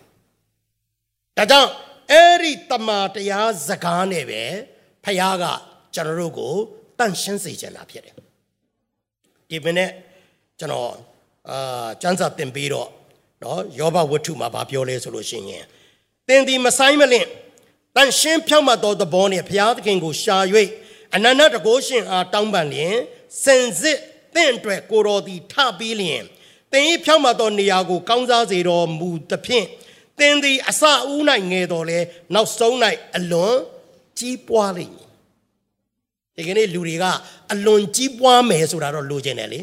[1.38, 1.70] ဒါကြောင့်
[2.12, 4.42] အဲ့ဒီတမာတရားစကားနဲ့ပဲ
[5.04, 5.46] ဖခင်က
[5.96, 6.54] ကျွန်တော်တို့ကို
[7.00, 8.16] တန့်ရှင်းစေချင်တာဖြစ်တယ်
[9.50, 9.89] ဒီမနေ့
[10.60, 10.89] ကျွန်တော်
[11.50, 12.89] အာစံစာတင်ပြီးတော့
[13.44, 15.66] နော်ယောဘဝတ္ထုမှာဗာပြောလဲဆိုလို့ရှိရင်
[16.28, 17.28] တင်ဒီမဆိုင်မလင့်
[17.95, 20.38] တန်ရှင်းဖြောက်မှတ်သောသဘောနဲ့ဘုရားသခင်ကိုရှာ၍
[21.15, 22.97] အနန္တတကိုးရှင်အားတောင်းပန်လျင်
[23.43, 23.99] စင်စစ်
[24.36, 26.24] တင့်အတွက်ကိုတော်သည်ထပြီးလျင်
[26.72, 29.67] တင်ဤဖြောက်မှတ်သောနေရာကိုကောင်းစားစေတော်မူသဖြင့်
[30.19, 31.99] တင်သည်အစအဦး၌ငယ်တော်လဲ
[32.34, 32.76] နောက်ဆုံး၌
[33.17, 33.55] အလွန်
[34.19, 35.09] ကြီးပွားလိမ့်မည်
[36.36, 37.05] ဒီကနေ့လူတွေက
[37.53, 39.59] အလွန်ကြီးပွားမယ်ဆိုတာတော့လိုချင်တယ်လေ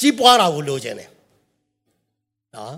[0.00, 1.10] ကြီးပွားတာကိုလိုချင်တယ်
[2.56, 2.76] နော်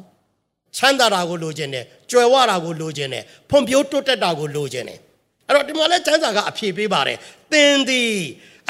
[0.76, 4.98] ချမ်းသာတာကိုလိုချင်တယ်ကြွယ်ဝတာကိုလိုချင်တယ်ဖွံ့ဖြိုးတိုးတက်တာကိုလိုချင်တယ်
[5.46, 7.18] အဲ့တော့ဒီမှာလဲချမ်းသာကအဖြေပေးပါတယ်
[7.52, 8.14] သင်သည်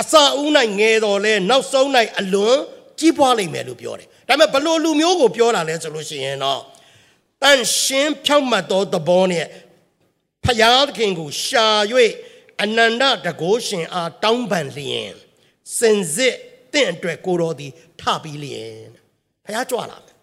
[0.00, 1.88] အစာဦး၌ငယ်တော်လဲနောက်ဆုံး၌
[2.18, 2.56] အလွန်
[2.98, 6.60] ကြီးပွားလိမ့်မယ်လို့ပြောတယ်ဒါပေမဲ့ဘလို့လူမျိုးကိုပြောတာလဲဆိုလို့ရှိရင်တော့
[7.42, 9.46] တန်ရှင်းဖြောက်မှတ်သောသဘောနဲ့
[10.44, 11.66] ဖယားသခင်ကိုရှာ၍
[12.62, 15.12] အနန္တတကိုးရှင်အားတောင်းပန်လျင်
[15.78, 16.36] စင်စစ်
[16.72, 18.88] တင့်အတွက်ကိုတော်သည်ထပြီးလျင်
[19.44, 20.13] ဖယားကြွလာမယ်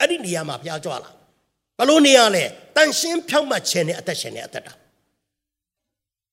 [0.00, 1.10] အဲ့ဒီနေရာမှာဖယားကြွလာ
[1.78, 2.44] ဘလို့နေရာလဲ
[2.76, 4.74] တန်ရှင်းဖြောက်မှတ်ခြင်းနဲ့အသက်ရှင်နဲ့အသက်တာ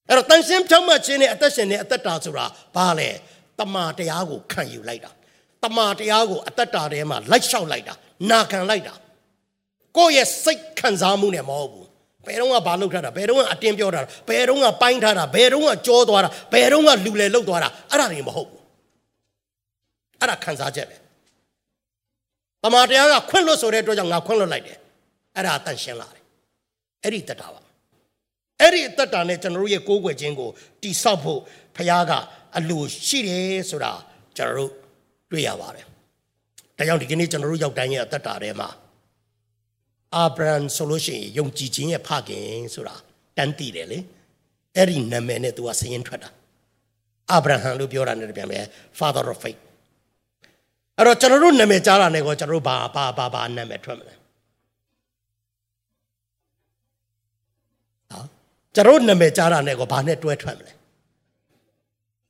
[0.07, 2.45] အဲ့တော့တန်ရှင်းဖြောက်မှတ်ခြင်းနဲ့အသက်ရှင်နဲ့အသက်တာဆိုတာ
[2.75, 3.09] ဘာလဲ
[3.59, 5.11] တမာတရားကိုခံယူလိုက်တာ
[5.63, 7.93] တမာတရားကိုအသက်တာထဲမှာလိုက်လျှောက်လိုက်တာ
[8.29, 8.93] နာခံလိုက်တာ
[9.97, 11.87] ကိုယ့်ရဲ့စိတ်ခံစားမှုနဲ့မဟုတ်ဘူး
[12.25, 18.61] ဘယ်တော့ကဘာလုပ်ထားတာဘယ်တော့ကအတင်းပြောထားတာဘယ်တော့ကပိုင်းထားတာဘယ်တော့ကကြောသွားတာဘယ်တော့ကလူလေလုတ်သွားတာအဲ့ဒါတွေမဟုတ်ဘူး
[20.19, 20.95] အဲ့ဒါခံစားချက်ပဲ
[22.63, 24.77] တမာတရားကခွင့်လွတ်ဆိုတဲ့အတွက်ကြောင့်ငါခွင့်လွတ်လိုက်တယ်
[25.35, 26.23] အဲ့ဒါတန်ရှင်းလာတယ်
[27.03, 27.61] အဲ့ဒီတက်တာပါ
[28.61, 30.49] အဲ့ဒီတက်တာနဲ့ကျွန်တော်တို့ရဲ့ကိုးကွယ်ခြင်းကို
[30.81, 31.39] တိဆောက်ဖို့
[31.75, 32.11] ဖခင်က
[32.57, 33.91] အလိုရှိတယ်ဆိုတာ
[34.37, 34.71] ကျွန်တော်တို့
[35.31, 35.85] တွေ့ရပါတယ်
[36.77, 38.69] ဒါကြောင့်ဒီကနေ့ကျွန်တော်တို့ရောက်တိုင်းရဲ့အသက်တာထဲမှာ
[40.15, 42.95] အာဗြဟံဆိုလို့ရှိရင်ယုံကြည်ခြင်းရဲ့ဖခင်ဆိုတာ
[43.37, 43.99] တန်းတည်တယ်လေ
[44.75, 46.29] အဲ့ဒီနာမည်နဲ့သူကစရင်ထွက်တာ
[47.31, 48.65] အာဗြဟံလို့ပြောတာနဲ့ပြန်မယ်
[48.99, 49.59] father of faith
[50.97, 54.13] အဲ့တော့ကျွန်တော်တို့နာမည်ကြားတာနဲ့ကိုကျွန်တော်တို့ဘာဘာဘာဘာနာမည်ထွက်မလဲ
[58.11, 58.19] ဟာ
[58.75, 60.71] ကျွန်တော်နာမည်ကြားတာနဲ့ကိုဘာနဲ့တွဲထွက်မလဲ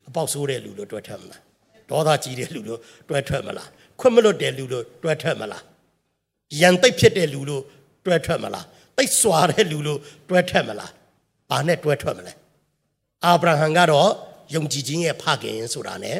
[0.08, 1.42] အပေါက်ဆိုးတဲ့လူလို့တွဲထွက်မလား
[1.90, 5.64] ဒေါသကြီးတဲ့လူလို့တွဲထွက်မလားခွင့်မလွတ်တဲ့လူလို့တွဲထွက်မလား
[6.62, 7.64] ရန်တိတ်ဖြစ်တဲ့လူလို့
[8.06, 8.66] တွဲထွက်မလား
[8.98, 10.00] တိတ်စွာတဲ့လူလို့
[10.30, 10.92] တွဲထွက်မလား
[11.50, 12.34] ဘာနဲ့တွဲထွက်မလဲ
[13.26, 14.10] အာဗြဟံကတော့
[14.56, 16.12] ယုံကြည်ခြင်းရဲ့ဖခင်ဆိုတာ ਨੇ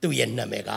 [0.00, 0.70] သူ့ရဲ့နာမည်က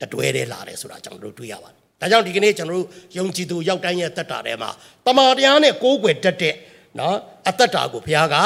[0.00, 2.86] တတွဲတည်းလာတယ်ဆိုတာကျွန်တော်တို့တွေ့ရပါတယ်ဒါကြောင့်ဒီကနေ့ကျွန်တော်တို့
[3.18, 4.70] ယုံကြည်သူရောက်တိုင်းရဲ့တက်တာထဲမှာ
[5.06, 6.54] တမာတရားနဲ့ကိုးကွယ်တတ်တဲ့
[6.98, 7.16] နော်
[7.48, 8.36] အသက်တာကိုဘုရားက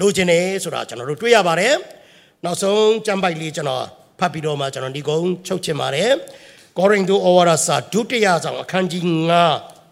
[0.00, 1.74] လိုချင်တယ်ဆိုတာကျွန်တော်တို့တွေ့ရပါတယ်
[2.44, 3.84] နောက်ဆုံးကျမ်းပိုက်လေးကျွန်တော်
[4.18, 6.10] ဖတ်ပြီးတော့မှကျွန်တော်ဒီကုန်းချုပ်ချင်ပါတယ်
[6.78, 9.02] ကောရိန္သုဩဝါဒစာဒုတိယဆောင်အခန်းကြီး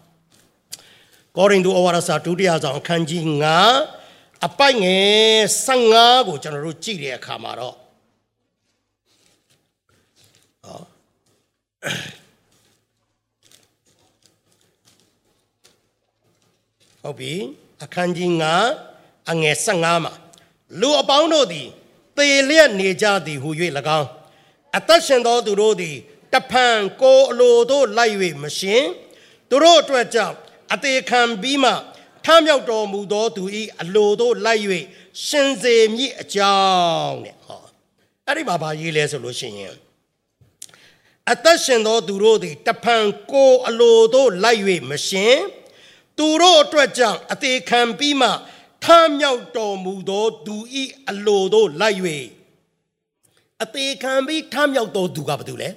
[0.03, 3.21] 9ကောရိန္သုဩဝါဒစာဒုတိယဆောင်အခန်းကြီး
[3.83, 5.39] 9အပိုက်ငယ်
[5.77, 7.75] 15ကိုကျွန်တော်တို့ကြည့်တဲ့အခါမှာတော့
[17.01, 17.33] ဟုတ်ပြီ
[17.83, 18.31] အခန်းကြီး
[18.81, 20.13] 9အငယ်15မှာ
[20.79, 21.67] လူအပေါင်းတို့သည်
[22.17, 23.49] သေလျက်နေကြသည်ဟု၍၎
[23.99, 24.09] င်း
[24.77, 25.95] အသက်ရှင်သောသူတို့သည်
[26.33, 28.83] တဖန်ကိုအလိုတို့လိုက်၍မရှင်
[29.49, 30.35] သူတို့အတွက်ကြောင့်
[30.73, 31.71] အသေးခံပြီးမှ
[32.25, 33.43] ထမြောက်တော်မူသောသူ၏
[33.81, 34.61] အလိုတို့လိုက်၍
[35.25, 37.61] ရှင်စေမြစ်အကြောင်းတဲ့ဟော
[38.27, 39.75] အဲ့ဒီမှာဘာရေးလဲဆိုလို့ရှိရင်
[41.31, 45.37] အသက်ရှင်သောသူတို့သည်တဖန်ကိုအလိုတို့လိုက်၍မရှင်
[46.17, 48.29] သူတို့အတွက်ကြောင့်အသေးခံပြီးမှ
[48.83, 48.85] ထ
[49.17, 51.99] မြောက်တော်မူသောသူဤအလိုတို့လိုက်၍
[53.63, 55.69] အသေးခံပြီးထမြောက်တော်သူကဘာတူလဲ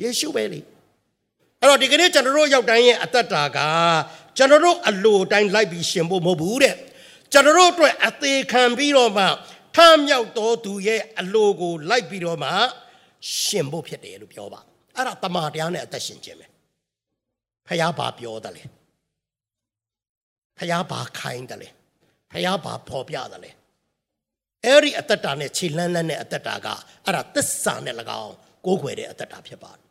[0.00, 0.60] ယေရှုပဲလေ
[1.60, 3.58] အဲ့တော့ဒီကနေ့ကျွန်တော်တို့ရောက်တိုင်းရဲ့အသက်တာက
[4.36, 6.74] ကျွန်တော်တို့အလိုတိုင်းလိုက်ပြီးရှင်ဖို့မဟုတ်ဘူးတဲ့
[7.32, 9.24] ကျွန်တော်တို့အတွက်အသေးခံပြီးတော့မှ
[9.76, 12.50] ထမြောက်တော်သူရဲ့အလိုကိုလိုက်ပြီးတော့မှ
[13.42, 14.60] ရှင်ဖို့ဖြစ်တယ်လို့ပြောပါ
[14.96, 16.46] အဲ့ဒါတမန်တရားနဲ့အသက်ရှင်ခြင်းပဲ
[17.68, 18.62] ဖះဘာပြောတယ်လဲ
[20.58, 21.68] ဖះဘာခိုင်းတယ်လဲ
[22.32, 23.50] ဖះဘာပေါ်ပြတယ်လဲ
[24.64, 26.68] အဲ့ဒီအသက်တာနဲ့ခြေလန်းလန်းတဲ့အသက်တာက
[27.04, 28.34] အဲ့ဒါသစ္စာနဲ့၎င်း
[28.66, 29.82] ကိုးခွေတဲ့အသက်တာဖြစ်ပါတယ်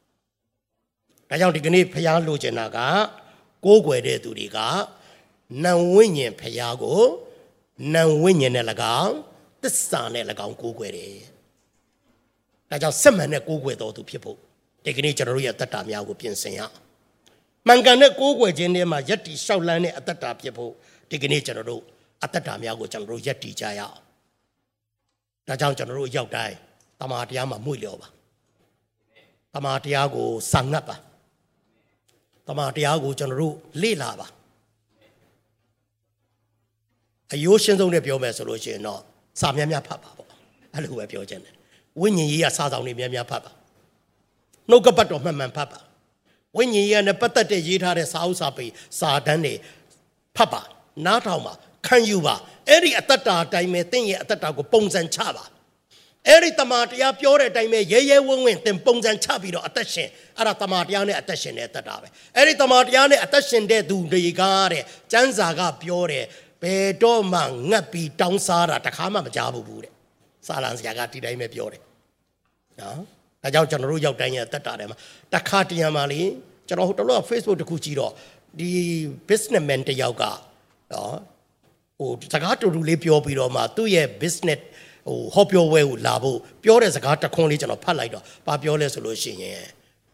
[1.29, 2.79] ဒါကြောင့်ဒီကနေ့ဖះလိုချင်တာက
[3.65, 4.57] ကိုးကွယ်တဲ့သူတွေက
[5.63, 7.01] နံဝိညာဉ်ဖရာကို
[7.93, 8.65] နံဝိညာဉ်နဲ့၎
[9.01, 9.13] င်း
[9.61, 11.15] သစ္စာနဲ့၎င်းကိုးကွယ်တယ်။
[12.75, 14.37] ဒါကြောင့်စစ်မှန်တဲ့ကိုးကွယ်တော်သူဖြစ်ဖို့
[14.85, 16.73] ဒီကနေ့ကျွန်တော်တို့ရဲ့တတ္တာများကိုပြင်ဆင်ရအောင်။
[17.67, 20.71] မှန်ကန်တဲ့ကိုးကွယ်ခြင်းထဲမှာယက်တီလျှောက်လန်းတဲ့အတ္တတာဖြစ်ဖို့
[21.09, 21.81] ဒီကနေ့ကျွန်တော်တို့
[22.23, 23.97] အတ္တတာများကိုကျွန်တော်တို့ယက်တီကြရအောင်။
[25.47, 26.55] ဒါကြောင့်ကျွန်တော်တို့ရောက်တိုင်း
[27.01, 28.07] တမာတရားမှာမှု့လျော်ပါ။
[29.53, 30.95] တမာတရားကိုစံငတ်ပါ။
[32.47, 34.27] တမာတရားကိုကျွန်တော်တို့လေ့လာပါ။
[37.33, 39.01] အယိုးရှင်းဆုံးနဲ့ပြောမယ်ဆိုလို့ရှိရင်တော့
[39.41, 40.29] စာများများဖတ်ပါပေါ့
[40.73, 41.55] အဲ့လိုပဲပြောချင်တယ်
[42.01, 43.51] ဝိညာဉ်ရေးကစာဆောင်တွေများများဖတ်ပါ
[44.69, 45.79] နှုတ်ကပတ်တော်မှန်မှန်ဖတ်ပါ
[46.57, 48.65] ဝိညာဉ်ရေးနဲ့ပတ်သက်တဲ့ရေးထားတဲ့စာအုပ်စာပေ
[48.99, 49.53] စာတမ်းတွေ
[50.35, 50.61] ဖတ်ပါ
[51.05, 51.53] နားထောင်ပါ
[51.87, 52.35] ခံယူပါ
[52.69, 55.45] အဲ့ဒီအတ္တတာအတိုင်းပဲသင်ရဲ့အတ္တတာကိုပုံစံချပါ
[56.27, 66.25] အဲ့ဒီတမန်တရားပြောတဲ့အတိုင်းပဲရဲရဲဝံ့ဝံ့သင်ပုံစံချပြီးတော့အသက်ရှင်အဲ့ဒါတမန်တရားနဲ့အသက်ရှင်တဲ့အတ္တတာပဲအဲ့ဒီတမန်တရားနဲ့အသက်ရှင်တဲ့သူတွေကတဲ့ကျမ်းစာကပြောတယ်
[66.61, 69.94] ဘယ်တော့မှငတ်ပြီးတောင်းစားတာတခါမှမကြားဘူးဘူးတဲ့
[70.47, 71.81] စာလံဆရာကဒီတိုင်းပဲပြောတယ်
[72.81, 72.97] နော်
[73.43, 74.97] ဒါကြောင့်ကျွန်တော်တို့ရောက်တိုင်းရဲ့တက်တာတယ်မှာ
[75.33, 76.21] တခါတရံမှာလေ
[76.67, 78.11] ကျွန်တော်ဟိုတလော Facebook တခုကြည့်တော့
[78.59, 78.71] ဒီ
[79.29, 80.23] businessman တယောက်က
[80.93, 81.13] နော်
[81.99, 84.61] ဟိုစကားတူတူလေးပြောပြီးတော့မှသူ့ရဲ့ business
[85.07, 89.63] ဟိုဟောပြောဝဲကိုလာဖို့ပြောတဲ့စကားတခွန်းလေးကျွန်တော်ဖတ်လိုက်တော့ဘာပြောလဲဆိုလို့ရှိရင်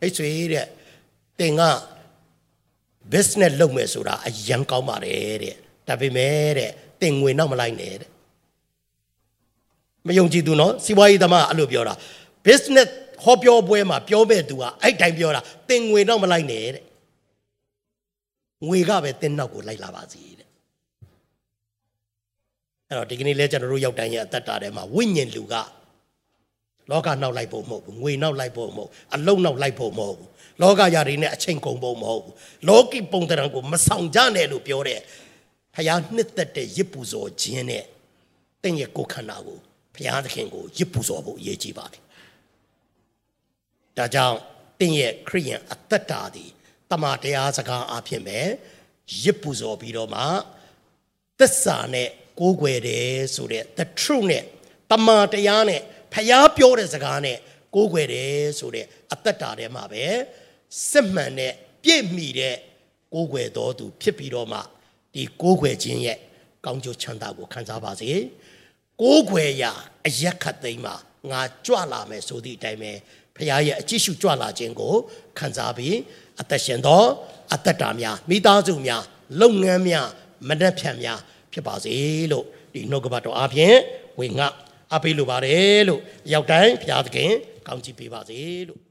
[0.01, 0.67] အိတ်ဆွေတဲ့
[1.39, 1.63] တင်က
[3.13, 5.55] business လုပ်မယ်ဆိုတာအရန်ကောင်းပါတယ်တဲ့
[5.87, 6.71] ဒါပေမဲ့တဲ့
[7.01, 8.09] တင်ငွေနောက်မလိုက်နဲ့တဲ့
[10.07, 11.93] မယုံကြည်သူနော်စီးပွားရေးသမားအဲ့လိုပြောတာ
[12.45, 12.89] business
[13.23, 16.83] ဟောပြောပွဲမှာပြောမဲ့သူကအဲ့တိုင်းပြောတာတင်ငွေနောက်မလိုက်နဲ့တဲ့
[18.67, 20.47] ငွေကပဲတင်နောက်ကိုလိုက်လာပါစီတဲ့
[22.87, 25.55] အဲ့တော့ဒီကနေ့လဲကျွန်တော်တို့ရောက်တိုင်းရဲ့အသက်တာထဲမှာဝိညာဉ်လူက
[26.91, 30.29] လောကနောက်လိုက်ဖို့မဟုတ်ဘူးငွေနောက်လိုက်ဖို့မဟုတ်အလုံးနောက်လိုက်ဖို့မဟုတ်ဘူး
[30.61, 32.33] လောကယာတွေနဲ့အချိန်ကုန်ဖို့မဟုတ်ဘူး
[32.67, 34.99] လောကီပုံတံကိုမဆောင်ကြနဲ့လို့ပြောတဲ့
[35.75, 37.83] ဖျားနှစ်သက်တဲ့ရစ်ပူဇော်ခြင်းနဲ့
[38.63, 39.59] တင့်ရဲ့ကိုယ်ခန္ဓာကို
[39.95, 42.03] ဖျားသခင်ကိုရစ်ပူဇော်ဖို့အရေးကြီးပါတယ်။
[43.97, 44.37] ဒါကြောင့်
[44.79, 46.51] တင့်ရဲ့ခရိယန်အသက်တာသည်
[46.91, 48.39] တမန်တရားစကားအဖြစ်ပဲ
[49.23, 50.23] ရစ်ပူဇော်ပြီးတော့မှ
[51.39, 54.43] သစ္စာနဲ့ကိုးကွယ်တယ်ဆိုတဲ့ the truth နဲ့
[54.91, 55.81] တမန်တရားနဲ့
[56.13, 57.37] ဖျားပြောတဲ့စကားနဲ့
[57.75, 60.03] ကိုးကွယ်တယ်ဆိုတဲ့အသက်တာထဲမှာပဲ
[60.89, 62.55] စစ်မှန်တဲ့ပြည့်မီတဲ့
[63.13, 64.59] ကိုးကွယ်တော်သူ ဖြစ်ပြီးတော့မှ
[65.13, 66.17] ဒီကိုးကွယ်ခြင်းရဲ့
[66.65, 68.09] ကောင်းကျိုးချမ်းသာကိုခံစားပါစေ
[69.01, 69.71] ကိုးကွယ်ရာ
[70.07, 70.95] အရက်ခတ်သိမ်းမှာ
[71.31, 72.91] ငါကြွလာမယ်ဆိုသည့်အတိုင်းပဲ
[73.35, 74.93] ဖခင်ရဲ့အကြည့်ရှုကြွလာခြင်းကို
[75.39, 75.95] ခံစားပြီး
[76.41, 77.03] အသက်ရှင်သော
[77.53, 79.03] အသက်တာများမိသားစုများ
[79.41, 80.07] လုပ်ငန်းများ
[80.47, 81.19] မနှက်ဖြန်များ
[81.53, 81.95] ဖြစ်ပါစေ
[82.31, 83.75] လို့ဒီနှုတ်ကပတ်တော်အပြင်
[84.19, 84.47] ဝေငါ
[84.95, 86.01] အပေးလိုပါတယ်လို့
[86.33, 87.31] ရောက်တိုင်းဘုရားသခင်
[87.67, 88.39] ကောင်းချီးပေးပါစေ
[88.69, 88.90] လို့